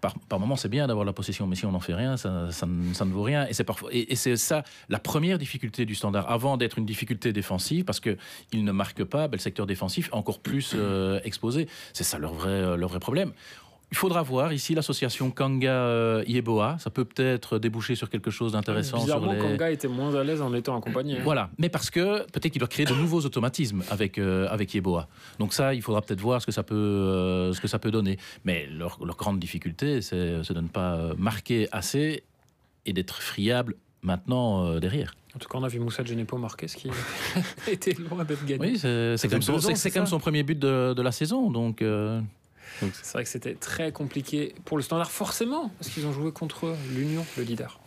Par, 0.00 0.16
par 0.28 0.38
moment, 0.38 0.54
c'est 0.54 0.68
bien 0.68 0.86
d'avoir 0.86 1.04
la 1.04 1.12
possession, 1.12 1.48
mais 1.48 1.56
si 1.56 1.66
on 1.66 1.72
n'en 1.72 1.80
fait 1.80 1.92
rien, 1.94 2.16
ça, 2.16 2.52
ça 2.52 2.66
ne- 2.66 2.94
ça 2.94 3.04
ne 3.04 3.12
vaut 3.12 3.24
rien. 3.24 3.48
Et 3.48 3.52
c'est 3.52 3.64
parfois, 3.64 3.90
et, 3.92 4.12
et 4.12 4.14
c'est 4.14 4.36
ça 4.36 4.62
la 4.88 5.00
première 5.00 5.38
difficulté 5.38 5.84
du 5.86 5.96
standard, 5.96 6.30
avant 6.30 6.56
d'être 6.56 6.78
une 6.78 6.86
difficulté 6.86 7.32
défensive, 7.32 7.84
parce 7.84 7.98
que 7.98 8.16
ils 8.52 8.62
ne 8.62 8.70
marquent 8.70 9.02
pas, 9.02 9.26
ben, 9.26 9.36
le 9.36 9.40
secteur 9.42 9.66
défensif 9.66 10.08
est 10.12 10.14
encore 10.14 10.38
plus 10.38 10.72
euh, 10.76 11.18
exposé. 11.24 11.66
C'est 11.92 12.04
ça 12.04 12.18
leur 12.20 12.32
vrai, 12.32 12.50
euh, 12.50 12.76
leur 12.76 12.90
vrai 12.90 13.00
problème. 13.00 13.32
Il 13.90 13.96
faudra 13.96 14.22
voir 14.22 14.52
ici 14.52 14.74
l'association 14.74 15.30
Kanga-Yeboah. 15.30 16.76
Ça 16.78 16.90
peut 16.90 17.04
peut-être 17.04 17.58
déboucher 17.58 17.94
sur 17.94 18.10
quelque 18.10 18.30
chose 18.30 18.52
d'intéressant. 18.52 18.98
sur 18.98 19.06
Bizarrement, 19.06 19.32
les... 19.32 19.38
Kanga 19.38 19.70
était 19.70 19.88
moins 19.88 20.14
à 20.14 20.22
l'aise 20.24 20.42
en 20.42 20.52
étant 20.54 20.76
accompagné. 20.76 21.16
hein. 21.16 21.22
Voilà, 21.24 21.50
mais 21.58 21.68
parce 21.68 21.88
que 21.90 22.24
peut-être 22.30 22.50
qu'il 22.52 22.58
doit 22.58 22.68
créer 22.68 22.86
de 22.86 22.94
nouveaux 22.94 23.20
automatismes 23.20 23.82
avec, 23.90 24.18
euh, 24.18 24.46
avec 24.50 24.74
Yeboah. 24.74 25.08
Donc 25.38 25.52
ça, 25.54 25.72
il 25.74 25.82
faudra 25.82 26.02
peut-être 26.02 26.20
voir 26.20 26.40
ce 26.42 26.46
que 26.46 26.52
ça 26.52 26.62
peut, 26.62 26.74
euh, 26.74 27.52
ce 27.52 27.60
que 27.60 27.68
ça 27.68 27.78
peut 27.78 27.90
donner. 27.90 28.18
Mais 28.44 28.66
leur, 28.66 28.98
leur 29.04 29.16
grande 29.16 29.38
difficulté, 29.38 30.02
c'est 30.02 30.16
de 30.52 30.60
ne 30.60 30.68
pas 30.68 30.94
euh, 30.96 31.14
marquer 31.16 31.68
assez 31.72 32.24
et 32.86 32.92
d'être 32.92 33.22
friable 33.22 33.74
maintenant 34.02 34.66
euh, 34.66 34.80
derrière. 34.80 35.14
En 35.34 35.38
tout 35.38 35.48
cas, 35.48 35.58
on 35.58 35.64
a 35.64 35.68
vu 35.68 35.78
Moussa 35.78 36.04
Genepo 36.04 36.36
marquer, 36.38 36.68
ce 36.68 36.76
qui 36.76 36.88
était 37.70 37.92
loin 37.94 38.24
d'être 38.24 38.44
gagné. 38.44 38.60
Oui, 38.72 38.78
c'est 38.78 39.28
comme, 39.30 39.42
son- 39.42 39.58
comme 39.92 40.06
son 40.06 40.18
premier 40.18 40.42
but 40.42 40.58
de, 40.58 40.94
de 40.94 41.02
la 41.02 41.12
saison. 41.12 41.50
Donc, 41.50 41.80
euh, 41.82 42.20
C'est 42.80 43.12
vrai 43.12 43.24
que 43.24 43.30
c'était 43.30 43.54
très 43.54 43.92
compliqué 43.92 44.54
pour 44.64 44.76
le 44.76 44.82
standard, 44.82 45.10
forcément, 45.10 45.70
parce 45.78 45.90
qu'ils 45.90 46.06
ont 46.06 46.12
joué 46.12 46.32
contre 46.32 46.74
l'Union, 46.94 47.24
le 47.36 47.42
leader. 47.42 47.80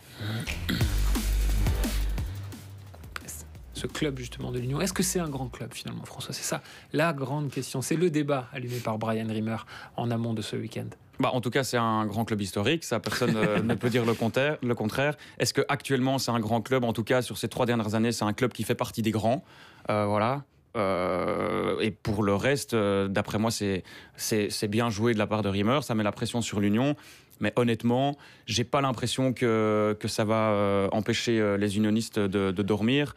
Ce 3.74 3.86
club 3.88 4.18
justement 4.18 4.52
de 4.52 4.60
l'Union, 4.60 4.80
est-ce 4.80 4.92
que 4.92 5.02
c'est 5.02 5.18
un 5.18 5.28
grand 5.28 5.48
club 5.48 5.74
finalement, 5.74 6.04
François? 6.04 6.32
C'est 6.32 6.44
ça 6.44 6.62
la 6.92 7.12
grande 7.12 7.50
question. 7.50 7.82
C'est 7.82 7.96
le 7.96 8.10
débat 8.10 8.48
allumé 8.52 8.78
par 8.78 8.96
Brian 8.96 9.26
Rimmer 9.26 9.56
en 9.96 10.10
amont 10.10 10.34
de 10.34 10.42
ce 10.42 10.54
week-end. 10.54 10.86
Bah, 11.18 11.30
en 11.32 11.40
tout 11.40 11.50
cas, 11.50 11.64
c'est 11.64 11.76
un 11.76 12.06
grand 12.06 12.24
club 12.24 12.40
historique. 12.40 12.84
Ça, 12.84 13.00
personne 13.00 13.36
euh, 13.36 13.62
ne 13.62 13.74
peut 13.74 13.90
dire 13.90 14.04
le 14.04 14.14
contraire. 14.14 14.56
Le 14.62 14.74
contraire. 14.74 15.16
Est-ce 15.38 15.52
que 15.52 15.62
actuellement, 15.68 16.18
c'est 16.18 16.30
un 16.30 16.40
grand 16.40 16.60
club? 16.60 16.84
En 16.84 16.92
tout 16.92 17.04
cas, 17.04 17.22
sur 17.22 17.38
ces 17.38 17.48
trois 17.48 17.66
dernières 17.66 17.94
années, 17.94 18.12
c'est 18.12 18.24
un 18.24 18.32
club 18.32 18.52
qui 18.52 18.62
fait 18.62 18.74
partie 18.74 19.02
des 19.02 19.10
grands. 19.10 19.44
Euh, 19.90 20.06
voilà. 20.06 20.44
Euh, 20.76 21.78
et 21.80 21.90
pour 21.90 22.22
le 22.22 22.34
reste, 22.34 22.74
euh, 22.74 23.08
d'après 23.08 23.38
moi, 23.38 23.50
c'est 23.50 24.68
bien 24.68 24.90
joué 24.90 25.14
de 25.14 25.18
la 25.18 25.26
part 25.26 25.42
de 25.42 25.48
Rimmer. 25.48 25.80
Ça 25.82 25.94
met 25.94 26.02
la 26.04 26.12
pression 26.12 26.40
sur 26.40 26.60
l'Union. 26.60 26.96
Mais 27.40 27.52
honnêtement, 27.56 28.16
j'ai 28.46 28.62
pas 28.62 28.80
l'impression 28.80 29.32
que, 29.32 29.96
que 29.98 30.06
ça 30.06 30.24
va 30.24 30.50
euh, 30.50 30.88
empêcher 30.92 31.56
les 31.58 31.76
unionistes 31.76 32.20
de, 32.20 32.50
dormir. 32.62 33.16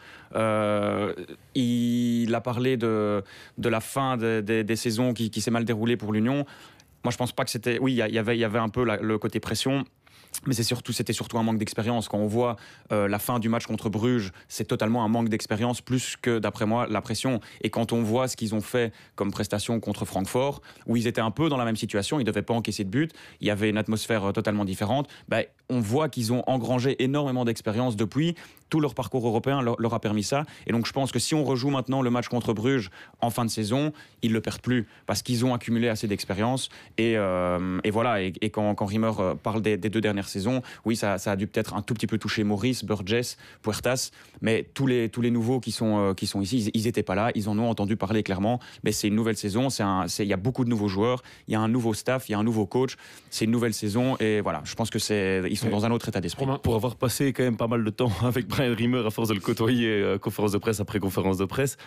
Il 1.53 2.33
a 2.33 2.41
parlé 2.41 2.75
de, 2.77 3.23
de 3.57 3.69
la 3.69 3.81
fin 3.81 4.17
de- 4.17 4.41
des- 4.41 4.63
des 4.63 4.75
saisons 4.75 5.13
qui, 5.13 5.41
s'est 5.41 5.51
mal 5.51 5.63
déroulée 5.63 5.95
pour 5.95 6.11
l'Union. 6.11 6.45
Moi, 7.03 7.11
je 7.11 7.17
pense 7.17 7.33
pas 7.33 7.45
que 7.45 7.51
c'était. 7.51 7.77
Oui, 7.79 7.93
y 7.93 8.01
il 8.07 8.13
y 8.15 8.17
avait, 8.43 8.59
un 8.59 8.69
peu 8.69 8.83
le 8.83 9.17
côté 9.19 9.39
pression. 9.39 9.85
Mais 10.45 10.53
c'est 10.53 10.63
surtout, 10.63 10.93
c'était 10.93 11.13
surtout 11.13 11.37
un 11.37 11.43
manque 11.43 11.57
d'expérience. 11.57 12.07
Quand 12.07 12.17
on 12.17 12.27
voit 12.27 12.55
euh, 12.91 13.07
la 13.07 13.19
fin 13.19 13.39
du 13.39 13.49
match 13.49 13.65
contre 13.65 13.89
Bruges, 13.89 14.31
c'est 14.47 14.65
totalement 14.65 15.03
un 15.03 15.07
manque 15.07 15.29
d'expérience 15.29 15.81
plus 15.81 16.15
que, 16.21 16.39
d'après 16.39 16.65
moi, 16.65 16.87
la 16.89 17.01
pression. 17.01 17.39
Et 17.61 17.69
quand 17.69 17.93
on 17.93 18.01
voit 18.01 18.27
ce 18.27 18.35
qu'ils 18.35 18.55
ont 18.55 18.61
fait 18.61 18.93
comme 19.15 19.31
prestation 19.31 19.79
contre 19.79 20.05
Francfort, 20.05 20.61
où 20.85 20.95
ils 20.97 21.07
étaient 21.07 21.21
un 21.21 21.31
peu 21.31 21.49
dans 21.49 21.57
la 21.57 21.65
même 21.65 21.75
situation, 21.75 22.19
ils 22.19 22.23
ne 22.23 22.27
devaient 22.27 22.41
pas 22.41 22.53
encaisser 22.53 22.83
de 22.83 22.89
but, 22.89 23.11
il 23.41 23.47
y 23.47 23.51
avait 23.51 23.69
une 23.69 23.77
atmosphère 23.77 24.25
euh, 24.25 24.31
totalement 24.31 24.65
différente. 24.65 25.09
Ben, 25.27 25.45
on 25.69 25.79
voit 25.79 26.09
qu'ils 26.09 26.33
ont 26.33 26.43
engrangé 26.47 27.01
énormément 27.03 27.45
d'expérience 27.45 27.95
depuis. 27.95 28.35
Tout 28.69 28.79
leur 28.79 28.95
parcours 28.95 29.25
européen 29.27 29.61
leur, 29.61 29.93
a 29.93 29.99
permis 29.99 30.23
ça. 30.23 30.43
Et 30.65 30.71
donc, 30.71 30.87
je 30.87 30.91
pense 30.91 31.11
que 31.11 31.19
si 31.19 31.35
on 31.35 31.43
rejoue 31.43 31.69
maintenant 31.69 32.01
le 32.01 32.09
match 32.09 32.27
contre 32.27 32.53
Bruges 32.53 32.89
en 33.21 33.29
fin 33.29 33.45
de 33.45 33.49
saison, 33.49 33.93
ils 34.23 34.33
le 34.33 34.41
perdent 34.41 34.61
plus 34.61 34.87
parce 35.05 35.21
qu'ils 35.21 35.45
ont 35.45 35.53
accumulé 35.53 35.87
assez 35.87 36.07
d'expérience. 36.07 36.69
Et, 36.97 37.15
euh, 37.15 37.79
et 37.83 37.91
voilà. 37.91 38.21
Et, 38.21 38.33
quand, 38.49 38.73
quand 38.73 38.85
Rimmer 38.85 39.11
parle 39.43 39.61
des, 39.61 39.77
des 39.77 39.89
deux 39.89 40.01
dernières 40.01 40.24
saisons, 40.27 40.61
oui, 40.85 40.95
ça, 40.95 41.17
ça 41.17 41.31
a 41.31 41.35
dû 41.35 41.47
peut-être 41.47 41.73
un 41.73 41.81
tout 41.81 41.93
petit 41.93 42.07
peu 42.07 42.17
toucher 42.17 42.43
Maurice, 42.43 42.83
Burgess, 42.83 43.37
Puertas, 43.61 44.11
mais 44.41 44.67
tous 44.73 44.87
les, 44.87 45.09
tous 45.09 45.21
les 45.21 45.31
nouveaux 45.31 45.59
qui 45.59 45.71
sont, 45.71 45.99
euh, 45.99 46.13
qui 46.13 46.27
sont 46.27 46.41
ici, 46.41 46.69
ils 46.73 46.83
n'étaient 46.83 47.03
pas 47.03 47.15
là. 47.15 47.31
Ils 47.35 47.49
en 47.49 47.57
ont 47.57 47.69
entendu 47.69 47.95
parler 47.97 48.23
clairement. 48.23 48.59
Mais 48.83 48.91
c'est 48.91 49.07
une 49.07 49.15
nouvelle 49.15 49.37
saison. 49.37 49.67
Il 49.69 50.25
y 50.25 50.33
a 50.33 50.37
beaucoup 50.37 50.63
de 50.63 50.69
nouveaux 50.69 50.87
joueurs. 50.87 51.23
Il 51.47 51.53
y 51.53 51.55
a 51.55 51.59
un 51.59 51.67
nouveau 51.67 51.93
staff. 51.93 52.29
Il 52.29 52.33
y 52.33 52.35
a 52.35 52.39
un 52.39 52.43
nouveau 52.43 52.65
coach. 52.65 52.95
C'est 53.29 53.45
une 53.45 53.51
nouvelle 53.51 53.73
saison. 53.73 54.17
Et 54.17 54.41
voilà, 54.41 54.61
je 54.65 54.75
pense 54.75 54.89
que 54.89 54.99
c'est 54.99 55.43
ils 55.49 55.57
sont 55.57 55.69
dans 55.69 55.85
un 55.85 55.91
autre 55.91 56.09
état 56.09 56.21
d'esprit. 56.21 56.45
Pour 56.63 56.75
avoir 56.75 56.95
passé 56.95 57.33
quand 57.33 57.43
même 57.43 57.57
pas 57.57 57.67
mal 57.67 57.83
de 57.83 57.89
temps 57.89 58.11
avec 58.23 58.47
Brian 58.47 58.75
Rimmer 58.75 59.03
à 59.05 59.09
force 59.09 59.29
de 59.29 59.33
le 59.33 59.39
côtoyer 59.39 59.87
euh, 59.89 60.17
conférence 60.17 60.51
de 60.51 60.57
presse 60.57 60.79
après 60.79 60.99
conférence 60.99 61.37
de 61.37 61.45
presse, 61.45 61.77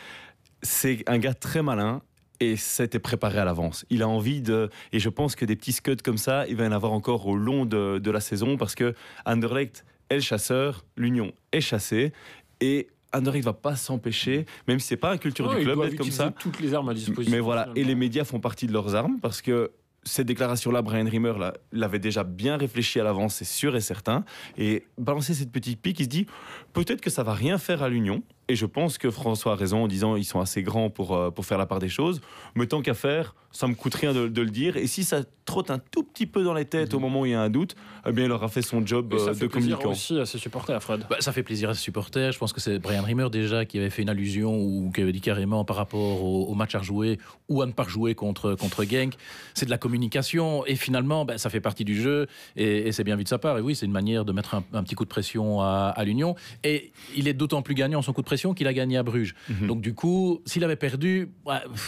c'est 0.62 1.04
un 1.06 1.18
gars 1.18 1.34
très 1.34 1.62
malin 1.62 2.02
et 2.40 2.56
c'était 2.56 2.98
préparé 2.98 3.38
à 3.38 3.44
l'avance. 3.44 3.84
Il 3.90 4.02
a 4.02 4.08
envie 4.08 4.40
de 4.40 4.70
et 4.92 4.98
je 5.00 5.08
pense 5.08 5.36
que 5.36 5.44
des 5.44 5.56
petits 5.56 5.72
scuds 5.72 5.96
comme 5.96 6.18
ça, 6.18 6.46
il 6.46 6.56
va 6.56 6.64
y 6.64 6.68
en 6.68 6.72
avoir 6.72 6.92
encore 6.92 7.26
au 7.26 7.36
long 7.36 7.66
de, 7.66 7.98
de 7.98 8.10
la 8.10 8.20
saison 8.20 8.56
parce 8.56 8.74
que 8.74 8.94
Anderlecht 9.26 9.84
est 10.10 10.16
le 10.16 10.20
chasseur, 10.20 10.84
l'Union 10.96 11.32
est 11.52 11.60
chassée 11.60 12.12
et 12.60 12.88
Anderlecht 13.12 13.44
va 13.44 13.54
pas 13.54 13.76
s'empêcher, 13.76 14.46
même 14.66 14.78
si 14.78 14.88
c'est 14.88 14.96
pas 14.96 15.14
une 15.14 15.18
culture 15.18 15.48
du 15.54 15.62
club 15.62 15.80
d'être 15.82 15.96
comme 15.96 16.10
ça. 16.10 16.32
toutes 16.38 16.60
les 16.60 16.74
armes 16.74 16.88
à 16.90 16.94
disposition. 16.94 17.34
Mais 17.34 17.40
voilà, 17.40 17.68
et 17.74 17.84
les 17.84 17.94
médias 17.94 18.24
font 18.24 18.40
partie 18.40 18.66
de 18.66 18.72
leurs 18.72 18.94
armes 18.94 19.18
parce 19.20 19.40
que 19.42 19.72
cette 20.04 20.26
déclaration-là, 20.26 20.82
Brian 20.82 21.04
Rimmer 21.04 21.34
l'avait 21.72 21.98
déjà 21.98 22.24
bien 22.24 22.56
réfléchi 22.56 23.00
à 23.00 23.04
l'avance, 23.04 23.36
c'est 23.36 23.44
sûr 23.44 23.76
et 23.76 23.80
certain. 23.80 24.24
Et 24.56 24.84
balancer 24.96 25.34
cette 25.34 25.52
petite 25.52 25.80
pique, 25.80 26.00
il 26.00 26.04
se 26.04 26.08
dit 26.08 26.26
peut-être 26.72 27.00
que 27.00 27.10
ça 27.10 27.22
va 27.22 27.34
rien 27.34 27.58
faire 27.58 27.82
à 27.82 27.88
l'Union. 27.88 28.22
Et 28.48 28.56
je 28.56 28.66
pense 28.66 28.96
que 28.98 29.10
François 29.10 29.52
a 29.52 29.56
raison 29.56 29.84
en 29.84 29.88
disant 29.88 30.16
ils 30.16 30.24
sont 30.24 30.40
assez 30.40 30.62
grands 30.62 30.88
pour, 30.90 31.14
euh, 31.14 31.30
pour 31.30 31.44
faire 31.44 31.58
la 31.58 31.66
part 31.66 31.78
des 31.80 31.88
choses. 31.88 32.20
Mais 32.54 32.66
tant 32.66 32.80
qu'à 32.80 32.94
faire, 32.94 33.34
ça 33.52 33.66
me 33.66 33.74
coûte 33.74 33.94
rien 33.94 34.12
de, 34.12 34.28
de 34.28 34.42
le 34.42 34.50
dire. 34.50 34.76
Et 34.76 34.86
si 34.86 35.04
ça 35.04 35.22
trotte 35.44 35.70
un 35.70 35.78
tout 35.78 36.02
petit 36.02 36.26
peu 36.26 36.42
dans 36.44 36.54
les 36.54 36.64
têtes 36.66 36.92
au 36.94 36.98
moment 36.98 37.20
où 37.20 37.26
il 37.26 37.32
y 37.32 37.34
a 37.34 37.40
un 37.40 37.48
doute, 37.50 37.74
eh 38.06 38.12
bien 38.12 38.24
il 38.26 38.32
aura 38.32 38.48
fait 38.48 38.62
son 38.62 38.84
job 38.86 39.12
Et 39.14 39.18
ça 39.18 39.30
euh, 39.30 39.34
fait 39.34 39.46
de 39.46 39.50
plaisir 39.50 39.78
communicant. 39.78 39.90
aussi 39.90 40.18
à 40.18 40.26
ses 40.26 40.38
supporters, 40.38 40.82
Fred. 40.82 41.06
Bah, 41.08 41.16
ça 41.20 41.32
fait 41.32 41.42
plaisir 41.42 41.70
à 41.70 41.74
ses 41.74 41.80
supporters. 41.80 42.32
Je 42.32 42.38
pense 42.38 42.52
que 42.52 42.60
c'est 42.60 42.78
Brian 42.78 43.02
Rimmer 43.02 43.28
déjà 43.30 43.64
qui 43.64 43.78
avait 43.78 43.90
fait 43.90 44.02
une 44.02 44.10
allusion 44.10 44.54
ou 44.58 44.90
qui 44.94 45.02
avait 45.02 45.12
dit 45.12 45.20
carrément 45.20 45.64
par 45.64 45.76
rapport 45.76 46.22
au, 46.24 46.46
au 46.46 46.54
match 46.54 46.74
à 46.74 46.78
rejouer 46.78 47.18
ou 47.48 47.60
à 47.62 47.66
ne 47.66 47.72
pas 47.72 47.84
rejouer 47.84 48.14
contre, 48.14 48.54
contre 48.54 48.84
Genk. 48.84 49.14
C'est 49.54 49.66
de 49.66 49.70
la 49.70 49.78
communication 49.78 50.64
et 50.66 50.74
finalement, 50.76 51.24
bah, 51.24 51.36
ça 51.38 51.50
fait 51.50 51.60
partie 51.60 51.84
du 51.84 52.00
jeu 52.00 52.26
et, 52.56 52.88
et 52.88 52.92
c'est 52.92 53.04
bien 53.04 53.16
vu 53.16 53.24
de 53.24 53.28
sa 53.28 53.38
part. 53.38 53.58
Et 53.58 53.60
oui, 53.60 53.74
c'est 53.74 53.86
une 53.86 53.92
manière 53.92 54.24
de 54.24 54.32
mettre 54.32 54.54
un, 54.54 54.64
un 54.72 54.82
petit 54.82 54.94
coup 54.94 55.04
de 55.04 55.10
pression 55.10 55.60
à, 55.60 55.92
à 55.94 56.04
l'Union. 56.04 56.34
Et 56.64 56.92
il 57.16 57.28
est 57.28 57.34
d'autant 57.34 57.60
plus 57.62 57.74
gagnant 57.74 58.00
son 58.02 58.12
coup 58.12 58.22
de 58.22 58.26
pression 58.26 58.37
l'impression 58.38 58.54
qu'il 58.54 58.66
a 58.68 58.72
gagné 58.72 58.96
à 58.96 59.02
Bruges. 59.02 59.34
Mhm. 59.48 59.66
Donc 59.66 59.80
du 59.80 59.94
coup, 59.94 60.40
s'il 60.46 60.62
avait 60.62 60.76
perdu, 60.76 61.30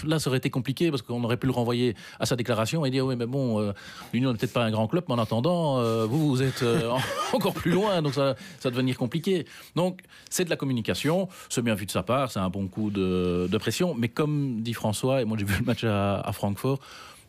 là, 0.04 0.18
ça 0.18 0.28
aurait 0.28 0.38
été 0.38 0.50
compliqué 0.50 0.90
parce 0.90 1.02
qu'on 1.02 1.22
aurait 1.22 1.36
pu 1.36 1.46
le 1.46 1.52
renvoyer 1.52 1.94
à 2.18 2.26
sa 2.26 2.34
déclaration 2.34 2.84
et 2.84 2.90
dire 2.90 3.06
oui, 3.06 3.14
mais 3.16 3.26
bon, 3.26 3.60
euh, 3.60 3.72
l'Union 4.12 4.32
n'est 4.32 4.38
peut-être 4.38 4.52
pas 4.52 4.64
un 4.64 4.70
grand 4.70 4.88
club, 4.88 5.04
mais 5.08 5.14
en 5.14 5.18
attendant, 5.18 5.78
euh, 5.78 6.06
vous, 6.06 6.28
vous 6.28 6.42
êtes 6.42 6.62
euh, 6.62 6.90
encore 7.32 7.54
plus 7.54 7.70
loin, 7.70 8.02
donc 8.02 8.14
ça, 8.14 8.34
ça 8.58 8.68
va 8.68 8.70
devenir 8.70 8.96
compliqué. 8.96 9.46
Donc 9.76 10.00
c'est 10.28 10.44
de 10.44 10.50
la 10.50 10.56
communication, 10.56 11.28
c'est 11.48 11.62
bien 11.62 11.74
vu 11.74 11.86
de 11.86 11.90
sa 11.92 12.02
part, 12.02 12.30
c'est 12.32 12.40
un 12.40 12.50
bon 12.50 12.66
coup 12.66 12.90
de, 12.90 13.48
de 13.50 13.58
pression, 13.58 13.94
mais 13.94 14.08
comme 14.08 14.60
dit 14.60 14.74
François, 14.74 15.22
et 15.22 15.24
moi 15.24 15.36
j'ai 15.38 15.44
vu 15.46 15.56
le 15.58 15.64
match 15.64 15.84
à, 15.84 16.20
à 16.20 16.32
Francfort, 16.32 16.80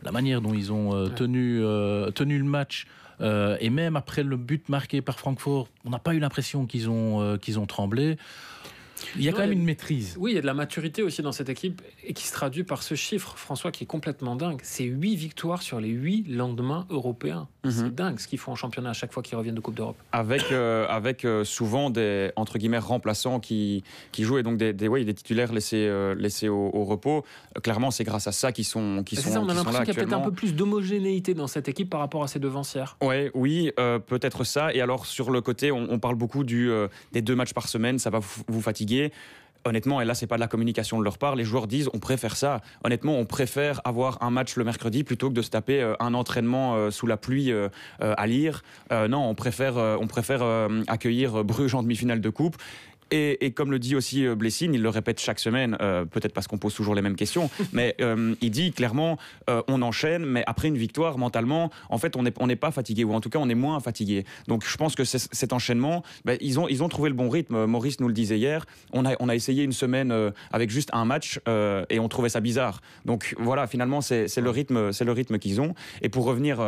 la 0.03 0.11
manière 0.11 0.41
dont 0.41 0.53
ils 0.53 0.71
ont 0.71 1.09
tenu, 1.09 1.61
tenu 2.15 2.39
le 2.39 2.43
match. 2.45 2.87
euh, 3.21 3.57
et 3.59 3.69
même 3.69 3.95
après 3.95 4.23
le 4.23 4.35
but 4.35 4.67
marqué 4.69 5.01
par 5.01 5.19
Francfort, 5.19 5.67
on 5.85 5.91
n'a 5.91 5.99
pas 5.99 6.13
eu 6.13 6.19
l'impression 6.19 6.65
qu'ils 6.65 6.89
ont, 6.89 7.21
euh, 7.21 7.37
qu'ils 7.37 7.59
ont 7.59 7.67
tremblé. 7.67 8.17
Il 9.17 9.23
y 9.23 9.27
a 9.27 9.31
Non, 9.31 9.37
quand 9.37 9.43
même 9.43 9.49
a- 9.51 9.53
une 9.53 9.63
maîtrise. 9.63 10.15
Oui, 10.19 10.31
il 10.31 10.35
y 10.35 10.37
a 10.37 10.41
de 10.41 10.45
la 10.45 10.53
maturité 10.53 11.03
aussi 11.03 11.21
dans 11.21 11.31
cette 11.31 11.49
équipe 11.49 11.81
et 12.05 12.13
qui 12.13 12.25
se 12.27 12.33
traduit 12.33 12.63
par 12.63 12.83
ce 12.83 12.95
chiffre, 12.95 13.37
François, 13.37 13.71
qui 13.71 13.83
est 13.83 13.87
complètement 13.87 14.35
dingue. 14.35 14.59
C'est 14.63 14.83
8 14.83 15.15
victoires 15.15 15.61
sur 15.61 15.79
les 15.79 15.89
8 15.89 16.25
lendemains 16.29 16.85
européens. 16.89 17.47
Mhm. 17.63 17.71
C'est 17.71 17.95
dingue 17.95 18.19
ce 18.19 18.27
qu'ils 18.27 18.39
font 18.39 18.53
en 18.53 18.55
championnat 18.55 18.89
à 18.91 18.93
chaque 18.93 19.13
fois 19.13 19.21
qu'ils 19.23 19.37
reviennent 19.37 19.55
de 19.55 19.59
Coupe 19.59 19.75
d'Europe. 19.75 19.97
avec, 20.11 20.51
euh, 20.51 20.87
avec 20.87 21.25
euh, 21.25 21.43
souvent 21.43 21.89
des 21.89 22.31
entre 22.35 22.57
guillemets 22.57 22.77
remplaçants 22.79 23.39
qui, 23.39 23.83
qui 24.11 24.23
jouent 24.23 24.37
et 24.39 24.43
donc 24.43 24.57
des, 24.57 24.73
des, 24.73 24.87
ouais, 24.87 25.03
des 25.03 25.13
titulaires 25.13 25.53
laissés, 25.53 25.85
euh, 25.87 26.15
laissés 26.15 26.49
au, 26.49 26.69
au 26.73 26.83
repos. 26.85 27.23
Clairement, 27.63 27.91
c'est 27.91 28.03
grâce 28.03 28.27
à 28.27 28.31
ça 28.31 28.51
qu'ils 28.51 28.65
sont, 28.65 29.03
qui 29.05 29.15
C'est 29.15 29.23
sont, 29.23 29.31
ça, 29.33 29.41
on 29.41 29.49
a 29.49 29.53
l'impression 29.53 29.81
qu'il 29.83 29.93
y 29.93 29.97
a 29.97 30.03
peut-être 30.03 30.13
un 30.13 30.21
peu 30.21 30.31
plus 30.31 30.55
d'homogénéité 30.55 31.33
dans 31.33 31.47
cette 31.47 31.67
équipe 31.67 31.89
par 31.89 31.99
rapport 31.99 32.23
à 32.23 32.27
ses 32.27 32.39
devancières. 32.39 32.97
Ouais, 33.01 33.29
oui, 33.33 33.71
peut-être 34.07 34.43
ça. 34.43 34.73
Et 34.73 34.81
alors 34.81 35.05
sur 35.05 35.31
le 35.31 35.41
côté, 35.41 35.71
on, 35.71 35.87
on 35.89 35.99
parle 35.99 36.15
beaucoup 36.15 36.43
du, 36.43 36.71
des 37.11 37.21
deux 37.21 37.35
matchs 37.35 37.53
par 37.53 37.67
semaine, 37.67 37.99
ça 37.99 38.09
va 38.09 38.19
vous, 38.19 38.43
vous 38.47 38.61
Honnêtement, 39.63 40.01
et 40.01 40.05
là, 40.05 40.15
c'est 40.15 40.27
pas 40.27 40.37
de 40.37 40.41
la 40.41 40.47
communication 40.47 40.97
de 40.97 41.03
leur 41.03 41.17
part. 41.17 41.35
Les 41.35 41.43
joueurs 41.43 41.67
disent, 41.67 41.89
on 41.93 41.99
préfère 41.99 42.35
ça. 42.35 42.61
Honnêtement, 42.83 43.19
on 43.19 43.25
préfère 43.25 43.79
avoir 43.85 44.21
un 44.23 44.31
match 44.31 44.55
le 44.55 44.63
mercredi 44.63 45.03
plutôt 45.03 45.29
que 45.29 45.35
de 45.35 45.41
se 45.41 45.51
taper 45.51 45.81
euh, 45.81 45.93
un 45.99 46.15
entraînement 46.15 46.75
euh, 46.75 46.89
sous 46.89 47.05
la 47.05 47.17
pluie 47.17 47.51
euh, 47.51 47.69
à 47.99 48.25
lire. 48.27 48.63
Non, 48.91 49.29
on 49.29 49.35
préfère, 49.35 49.77
on 49.77 50.07
préfère 50.07 50.43
accueillir 50.87 51.43
Bruges 51.43 51.75
en 51.75 51.83
demi-finale 51.83 52.21
de 52.21 52.29
coupe. 52.29 52.57
Et, 53.11 53.45
et 53.45 53.51
comme 53.51 53.71
le 53.71 53.79
dit 53.79 53.95
aussi 53.95 54.25
euh, 54.25 54.35
Blessing, 54.35 54.73
il 54.73 54.81
le 54.81 54.89
répète 54.89 55.19
chaque 55.19 55.39
semaine, 55.39 55.77
euh, 55.81 56.05
peut-être 56.05 56.33
parce 56.33 56.47
qu'on 56.47 56.57
pose 56.57 56.73
toujours 56.73 56.95
les 56.95 57.01
mêmes 57.01 57.17
questions, 57.17 57.49
mais 57.73 57.95
euh, 57.99 58.33
il 58.41 58.51
dit 58.51 58.71
clairement, 58.71 59.17
euh, 59.49 59.61
on 59.67 59.81
enchaîne, 59.81 60.25
mais 60.25 60.43
après 60.47 60.69
une 60.69 60.77
victoire, 60.77 61.17
mentalement, 61.17 61.71
en 61.89 61.97
fait, 61.97 62.15
on 62.15 62.23
n'est 62.23 62.33
on 62.39 62.47
pas 62.55 62.71
fatigué, 62.71 63.03
ou 63.03 63.13
en 63.13 63.21
tout 63.21 63.29
cas, 63.29 63.39
on 63.39 63.49
est 63.49 63.55
moins 63.55 63.79
fatigué. 63.79 64.25
Donc, 64.47 64.65
je 64.65 64.77
pense 64.77 64.95
que 64.95 65.03
cet 65.03 65.53
enchaînement, 65.53 66.03
ben, 66.25 66.37
ils, 66.41 66.59
ont, 66.59 66.67
ils 66.67 66.83
ont 66.83 66.89
trouvé 66.89 67.09
le 67.09 67.15
bon 67.15 67.29
rythme. 67.29 67.65
Maurice 67.65 67.99
nous 67.99 68.07
le 68.07 68.13
disait 68.13 68.37
hier, 68.37 68.65
on 68.93 69.05
a, 69.05 69.15
on 69.19 69.29
a 69.29 69.35
essayé 69.35 69.63
une 69.63 69.71
semaine 69.71 70.13
avec 70.51 70.69
juste 70.69 70.89
un 70.93 71.05
match 71.05 71.39
et 71.89 71.99
on 71.99 72.07
trouvait 72.09 72.29
ça 72.29 72.41
bizarre. 72.41 72.81
Donc, 73.05 73.35
voilà, 73.39 73.67
finalement, 73.67 74.01
c'est 74.01 74.37
le 74.37 74.49
rythme, 74.49 74.91
c'est 74.91 75.05
le 75.05 75.11
rythme 75.11 75.39
qu'ils 75.39 75.61
ont. 75.61 75.73
Et 76.01 76.09
pour 76.09 76.25
revenir... 76.25 76.61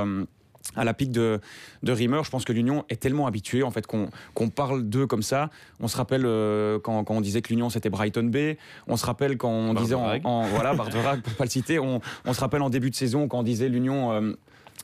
à 0.75 0.84
la 0.84 0.93
pique 0.93 1.12
de, 1.12 1.39
de 1.84 1.91
Rimmer, 1.91 2.22
je 2.24 2.29
pense 2.29 2.46
que 2.46 2.53
l'Union 2.53 2.86
est 2.89 3.00
tellement 3.01 3.27
habituée 3.27 3.63
en 3.63 3.72
fait 3.72 3.86
qu'on 3.86 4.50
parle 4.50 4.84
d'eux 4.84 5.05
comme 5.08 5.22
ça. 5.22 5.50
On 5.79 5.88
se 5.88 5.98
rappelle 5.98 6.24
euh, 6.25 6.79
quand, 6.79 7.03
quand 7.03 7.15
on 7.15 7.22
disait 7.22 7.41
que 7.41 7.50
l'Union 7.50 7.70
c'était 7.70 7.89
Brighton 7.89 8.24
Bay. 8.24 8.58
On 8.88 8.98
se 8.98 9.05
rappelle 9.05 9.38
quand 9.38 9.50
on 9.51 9.74
disait 9.74 9.96
en, 9.96 10.43
voilà 10.43 10.74
pour 10.75 11.34
pas 11.34 11.43
le 11.43 11.50
citer. 11.50 11.79
On, 11.79 12.01
on 12.25 12.34
se 12.34 12.39
rappelle 12.39 12.62
en 12.62 12.70
début 12.70 12.89
de 12.89 12.96
saison 12.96 13.27
quand 13.27 13.39
on 13.39 13.43
disait 13.43 13.70
l'Union. 13.70 14.12
euh, 14.13 14.34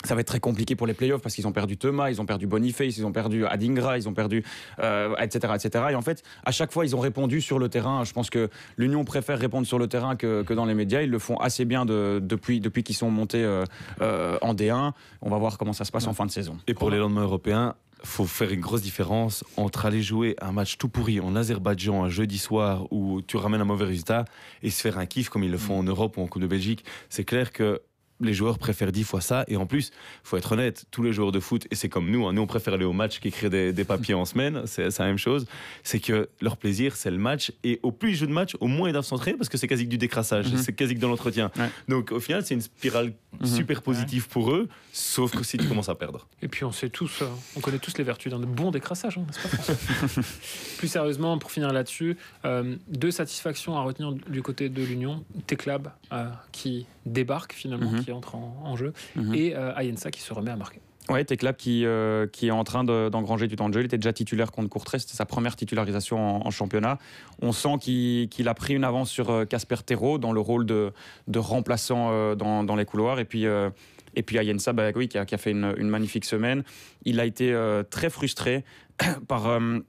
ça 0.06 0.16
va 0.16 0.22
être 0.22 0.28
très 0.28 0.40
compliqué 0.40 0.76
pour 0.76 0.88
les 0.88 0.94
playoffs 0.94 1.22
parce 1.22 1.36
qu'ils 1.36 1.46
ont 1.48 1.52
perdu 1.52 1.78
Thomas, 1.78 2.10
ils 2.10 2.22
ont 2.22 2.26
perdu 2.26 2.48
Boniface, 2.48 2.98
ils 2.98 3.06
ont 3.06 3.12
perdu 3.12 3.46
Adingra, 3.46 3.98
ils 3.98 4.08
ont 4.08 4.14
perdu 4.14 4.44
euh, 4.80 5.14
etc 5.18 5.54
etc. 5.56 5.86
Et 5.92 5.96
en 5.96 6.02
fait, 6.02 6.24
à 6.46 6.52
chaque 6.52 6.72
fois, 6.72 6.86
ils 6.86 6.96
ont 6.96 7.00
répondu 7.00 7.42
sur 7.42 7.60
le 7.60 7.68
terrain. 7.70 8.04
Je 8.06 8.14
pense 8.14 8.30
que 8.30 8.50
l'Union 8.78 9.04
préfère 9.04 9.38
répondre 9.38 9.68
sur 9.68 9.78
le 9.80 9.88
terrain 9.88 10.16
que, 10.16 10.44
que 10.44 10.54
dans 10.54 10.66
les 10.66 10.74
médias. 10.74 11.02
Ils 11.02 11.10
le 11.10 11.20
font 11.20 11.38
assez 11.38 11.66
bien 11.66 11.86
de- 11.86 12.20
depuis 12.24 12.60
depuis 12.62 12.84
qu'ils 12.84 12.96
sont 12.96 13.12
montés 13.12 13.44
euh, 13.44 13.66
euh, 14.02 14.38
en 14.42 14.54
D1. 14.54 14.94
On 15.22 15.30
va 15.30 15.38
voir 15.38 15.58
comment 15.58 15.74
ça 15.74 15.84
se 15.86 15.92
passe 15.92 16.08
en 16.08 16.14
fin 16.14 16.26
de 16.26 16.32
saison. 16.32 16.58
Et 16.68 16.74
pour 16.74 16.90
les 16.90 16.98
lendemains 16.98 17.24
européens, 17.24 17.76
faut 18.02 18.26
faire 18.26 18.52
une 18.52 18.62
grosse 18.62 18.82
différence 18.82 19.44
entre 19.58 19.86
aller 19.86 20.02
jouer 20.02 20.38
un 20.42 20.54
match 20.54 20.78
tout 20.78 20.88
pourri 20.88 21.20
en 21.20 21.36
Azerbaïdjan 21.36 22.06
un 22.06 22.10
jeudi 22.10 22.38
soir 22.38 22.88
où 22.92 23.22
tu 23.22 23.36
ramènes 23.36 23.60
un 23.60 23.66
mauvais 23.66 23.84
résultat 23.84 24.24
et 24.64 24.70
se 24.70 24.80
faire 24.82 24.98
un 24.98 25.06
kiff 25.06 25.28
comme 25.28 25.44
ils 25.44 25.52
le 25.52 25.58
font 25.58 25.78
en 25.78 25.84
Europe 25.84 26.16
ou 26.16 26.22
en 26.22 26.28
Coupe 26.28 26.42
de 26.42 26.48
Belgique. 26.48 26.86
C'est 27.10 27.26
clair 27.26 27.52
que 27.52 27.82
les 28.22 28.34
joueurs 28.34 28.58
préfèrent 28.60 28.92
dix 28.92 29.04
fois 29.04 29.22
ça. 29.22 29.46
Et 29.48 29.56
en 29.58 29.66
plus, 29.66 29.92
faut 30.24 30.38
être 30.38 30.52
honnête, 30.52 30.86
tous 30.92 31.04
les 31.04 31.14
joueurs 31.14 31.32
de 31.32 31.40
foot, 31.40 31.68
et 31.72 31.76
c'est 31.76 31.90
comme 31.90 32.10
nous, 32.12 32.28
hein, 32.28 32.34
nous 32.34 32.42
on 32.42 32.48
préfère 32.48 32.74
aller 32.74 32.86
au 32.86 32.94
match 32.94 33.20
qu'écrire 33.20 33.50
des, 33.50 33.72
des 33.74 33.84
papiers 33.84 34.14
en 34.14 34.26
semaine, 34.26 34.64
c'est 34.66 34.98
la 35.00 35.06
même 35.06 35.18
chose, 35.18 35.46
c'est 35.84 36.00
que 36.00 36.30
leur 36.42 36.58
plaisir, 36.58 36.96
c'est 36.96 37.12
le 37.12 37.18
match. 37.18 37.52
Et 37.64 37.80
au 37.84 37.92
plus 37.92 38.12
ils 38.12 38.16
jouent 38.16 38.28
de 38.28 38.32
match, 38.34 38.56
au 38.60 38.68
moins 38.68 38.90
ils 38.90 38.94
doivent 38.94 39.06
s'entraîner 39.06 39.38
parce 39.38 39.50
que 39.50 39.58
c'est 39.58 39.68
quasi 39.68 39.86
que 39.86 39.90
du 39.90 39.98
décrassage, 39.98 40.52
Mhm. 40.52 40.58
c'est 40.58 40.74
quasi 40.74 40.96
que 40.96 41.00
de 41.00 41.08
l'entretien. 41.08 41.52
Ouais. 41.58 41.70
Donc 41.88 42.12
au 42.12 42.20
final, 42.20 42.46
c'est 42.46 42.54
une 42.56 42.62
spirale 42.62 43.14
Mhm. 43.40 43.46
super 43.48 43.82
positive 43.82 44.28
pour 44.28 44.52
eux, 44.52 44.68
sauf 44.92 45.36
que 45.36 45.44
si 45.44 45.58
tu 45.58 45.68
commences 45.68 45.90
à 45.90 45.96
perdre. 45.96 46.28
Et 46.42 46.48
puis 46.48 46.66
on 46.66 46.72
sait 46.72 46.90
tous, 46.90 47.22
euh, 47.22 47.28
on 47.56 47.60
connaît 47.60 47.78
tous 47.80 47.98
les 47.98 48.04
vertus 48.04 48.32
d'un 48.32 48.40
bon 48.40 48.72
décrassage, 48.72 49.18
hein, 49.18 49.26
n'est-ce 49.28 50.18
pas 50.18 50.22
Plus 50.78 50.88
sérieusement, 50.88 51.38
pour 51.38 51.52
finir 51.52 51.72
là-dessus, 51.72 52.18
euh, 52.46 52.76
deux 52.88 53.12
satisfactions 53.12 53.78
à 53.78 53.82
retenir 53.82 54.12
du 54.14 54.42
côté 54.42 54.70
de 54.70 54.84
l'Union. 54.84 55.24
Teclab 55.48 55.92
euh, 56.12 56.26
qui 56.52 56.86
débarque 57.06 57.54
finalement, 57.54 57.92
Mhm. 57.92 58.04
qui 58.04 58.12
entre 58.12 58.36
en, 58.36 58.62
en 58.64 58.76
jeu, 58.76 58.94
Mhm. 59.16 59.34
et 59.36 59.56
euh, 59.56 59.74
Ayensa 59.76 60.12
qui 60.12 60.22
se 60.22 60.34
remet 60.34 60.52
à 60.52 60.56
marquer. 60.56 60.80
Ouais, 61.10 61.26
Teclap 61.26 61.58
qui, 61.58 61.86
euh, 61.86 62.28
qui 62.28 62.48
est 62.50 62.52
en 62.52 62.64
train 62.64 62.84
de- 62.84 63.10
d'engranger 63.10 63.48
du 63.48 63.56
temps 63.56 63.68
de 63.68 63.74
jeu. 63.74 63.80
Il 63.82 63.86
était 63.86 63.98
déjà 63.98 64.14
titulaire 64.14 64.52
contre 64.52 64.70
Courtrai, 64.70 65.00
c'était 65.00 65.16
sa 65.16 65.26
première 65.26 65.56
titularisation 65.56 66.20
en, 66.44 66.46
en 66.48 66.52
championnat. 66.52 67.00
On 67.42 67.52
sent 67.52 67.78
qu'il 67.82 68.48
a 68.48 68.54
pris 68.54 68.76
une 68.76 68.84
avance 68.84 69.10
sur 69.10 69.32
euh, 69.32 69.46
Casper 69.46 69.78
Terreau 69.84 70.20
dans 70.20 70.32
le 70.34 70.40
rôle 70.40 70.68
de, 70.68 70.92
de 71.28 71.40
remplaçant 71.40 72.10
euh, 72.12 72.36
dans, 72.36 72.64
dans 72.64 72.76
les 72.76 72.86
couloirs. 72.86 73.20
Et 73.20 73.26
puis, 73.26 73.48
euh, 73.48 73.72
et 74.16 74.22
puis 74.22 74.38
Ayensa, 74.38 74.72
bah, 74.72 74.92
oui, 74.96 75.08
qui, 75.08 75.18
a, 75.18 75.26
qui 75.26 75.34
a 75.34 75.40
fait 75.40 75.50
une, 75.52 75.74
une 75.78 75.90
magnifique 75.90 76.26
semaine. 76.26 76.64
Il 77.06 77.20
a 77.20 77.26
été 77.26 77.52
euh, 77.54 77.82
très 77.82 78.12
frustré 78.12 78.64
par. 79.28 79.48
euh, 79.48 79.80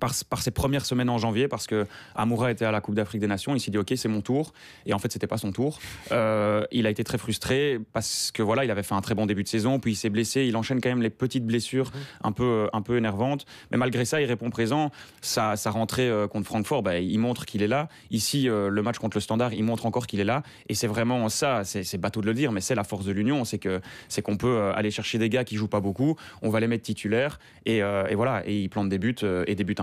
par, 0.00 0.12
par 0.28 0.42
ses 0.42 0.50
premières 0.50 0.84
semaines 0.84 1.10
en 1.10 1.18
janvier, 1.18 1.48
parce 1.48 1.66
que 1.66 1.86
Amoura 2.14 2.50
était 2.50 2.64
à 2.64 2.70
la 2.70 2.80
Coupe 2.80 2.94
d'Afrique 2.94 3.20
des 3.20 3.26
Nations, 3.26 3.54
il 3.54 3.60
s'est 3.60 3.70
dit 3.70 3.78
ok 3.78 3.92
c'est 3.96 4.08
mon 4.08 4.20
tour, 4.20 4.52
et 4.86 4.94
en 4.94 4.98
fait 4.98 5.12
c'était 5.12 5.26
pas 5.26 5.38
son 5.38 5.52
tour. 5.52 5.78
Euh, 6.12 6.64
il 6.72 6.86
a 6.86 6.90
été 6.90 7.04
très 7.04 7.18
frustré 7.18 7.78
parce 7.92 8.30
que 8.32 8.42
voilà 8.42 8.64
il 8.64 8.70
avait 8.70 8.82
fait 8.82 8.94
un 8.94 9.00
très 9.00 9.14
bon 9.14 9.26
début 9.26 9.42
de 9.42 9.48
saison, 9.48 9.78
puis 9.78 9.92
il 9.92 9.96
s'est 9.96 10.10
blessé, 10.10 10.44
il 10.44 10.56
enchaîne 10.56 10.80
quand 10.80 10.88
même 10.88 11.02
les 11.02 11.10
petites 11.10 11.46
blessures 11.46 11.90
un 12.22 12.32
peu 12.32 12.68
un 12.72 12.82
peu 12.82 12.96
énervantes, 12.96 13.46
mais 13.70 13.76
malgré 13.76 14.04
ça 14.04 14.20
il 14.20 14.26
répond 14.26 14.50
présent. 14.50 14.90
Sa, 15.20 15.56
sa 15.56 15.70
rentrée 15.70 16.08
euh, 16.08 16.28
contre 16.28 16.46
Francfort, 16.46 16.82
bah, 16.82 16.98
il 16.98 17.18
montre 17.18 17.46
qu'il 17.46 17.62
est 17.62 17.68
là. 17.68 17.88
Ici 18.10 18.48
euh, 18.48 18.68
le 18.68 18.82
match 18.82 18.98
contre 18.98 19.16
le 19.16 19.20
Standard, 19.20 19.52
il 19.54 19.64
montre 19.64 19.86
encore 19.86 20.06
qu'il 20.06 20.20
est 20.20 20.24
là, 20.24 20.42
et 20.68 20.74
c'est 20.74 20.86
vraiment 20.86 21.28
ça, 21.28 21.64
c'est 21.64 21.98
bateau 21.98 22.20
de 22.20 22.26
le 22.26 22.34
dire, 22.34 22.52
mais 22.52 22.60
c'est 22.60 22.74
la 22.74 22.84
force 22.84 23.04
de 23.04 23.12
l'Union, 23.12 23.44
c'est 23.44 23.58
que 23.58 23.80
c'est 24.08 24.22
qu'on 24.22 24.36
peut 24.36 24.72
aller 24.74 24.90
chercher 24.90 25.18
des 25.18 25.28
gars 25.28 25.44
qui 25.44 25.56
jouent 25.56 25.68
pas 25.68 25.80
beaucoup, 25.80 26.16
on 26.42 26.50
va 26.50 26.60
les 26.60 26.66
mettre 26.66 26.84
titulaires, 26.84 27.38
et, 27.66 27.82
euh, 27.82 28.06
et 28.08 28.14
voilà, 28.14 28.42
et 28.46 28.60
ils 28.60 28.68
plantent 28.68 28.88
des 28.88 28.98
buts 28.98 29.14
et 29.46 29.54
des 29.54 29.64
buts 29.64 29.74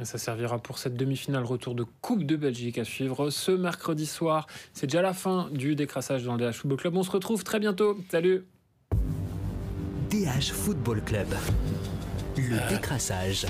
Et 0.00 0.04
ça 0.04 0.18
servira 0.18 0.58
pour 0.58 0.78
cette 0.78 0.96
demi-finale 0.96 1.44
retour 1.44 1.74
de 1.74 1.84
Coupe 2.00 2.24
de 2.24 2.36
Belgique 2.36 2.78
à 2.78 2.84
suivre 2.84 3.30
ce 3.30 3.52
mercredi 3.52 4.06
soir. 4.06 4.46
C'est 4.72 4.86
déjà 4.86 5.02
la 5.02 5.12
fin 5.12 5.48
du 5.52 5.74
décrassage 5.74 6.24
dans 6.24 6.36
le 6.36 6.50
DH 6.50 6.54
Football 6.54 6.78
Club. 6.78 6.96
On 6.96 7.02
se 7.02 7.10
retrouve 7.10 7.44
très 7.44 7.60
bientôt. 7.60 7.98
Salut 8.10 8.44
DH 10.10 10.52
Football 10.52 11.02
Club. 11.02 11.28
Le 12.36 12.68
décrassage. 12.68 13.46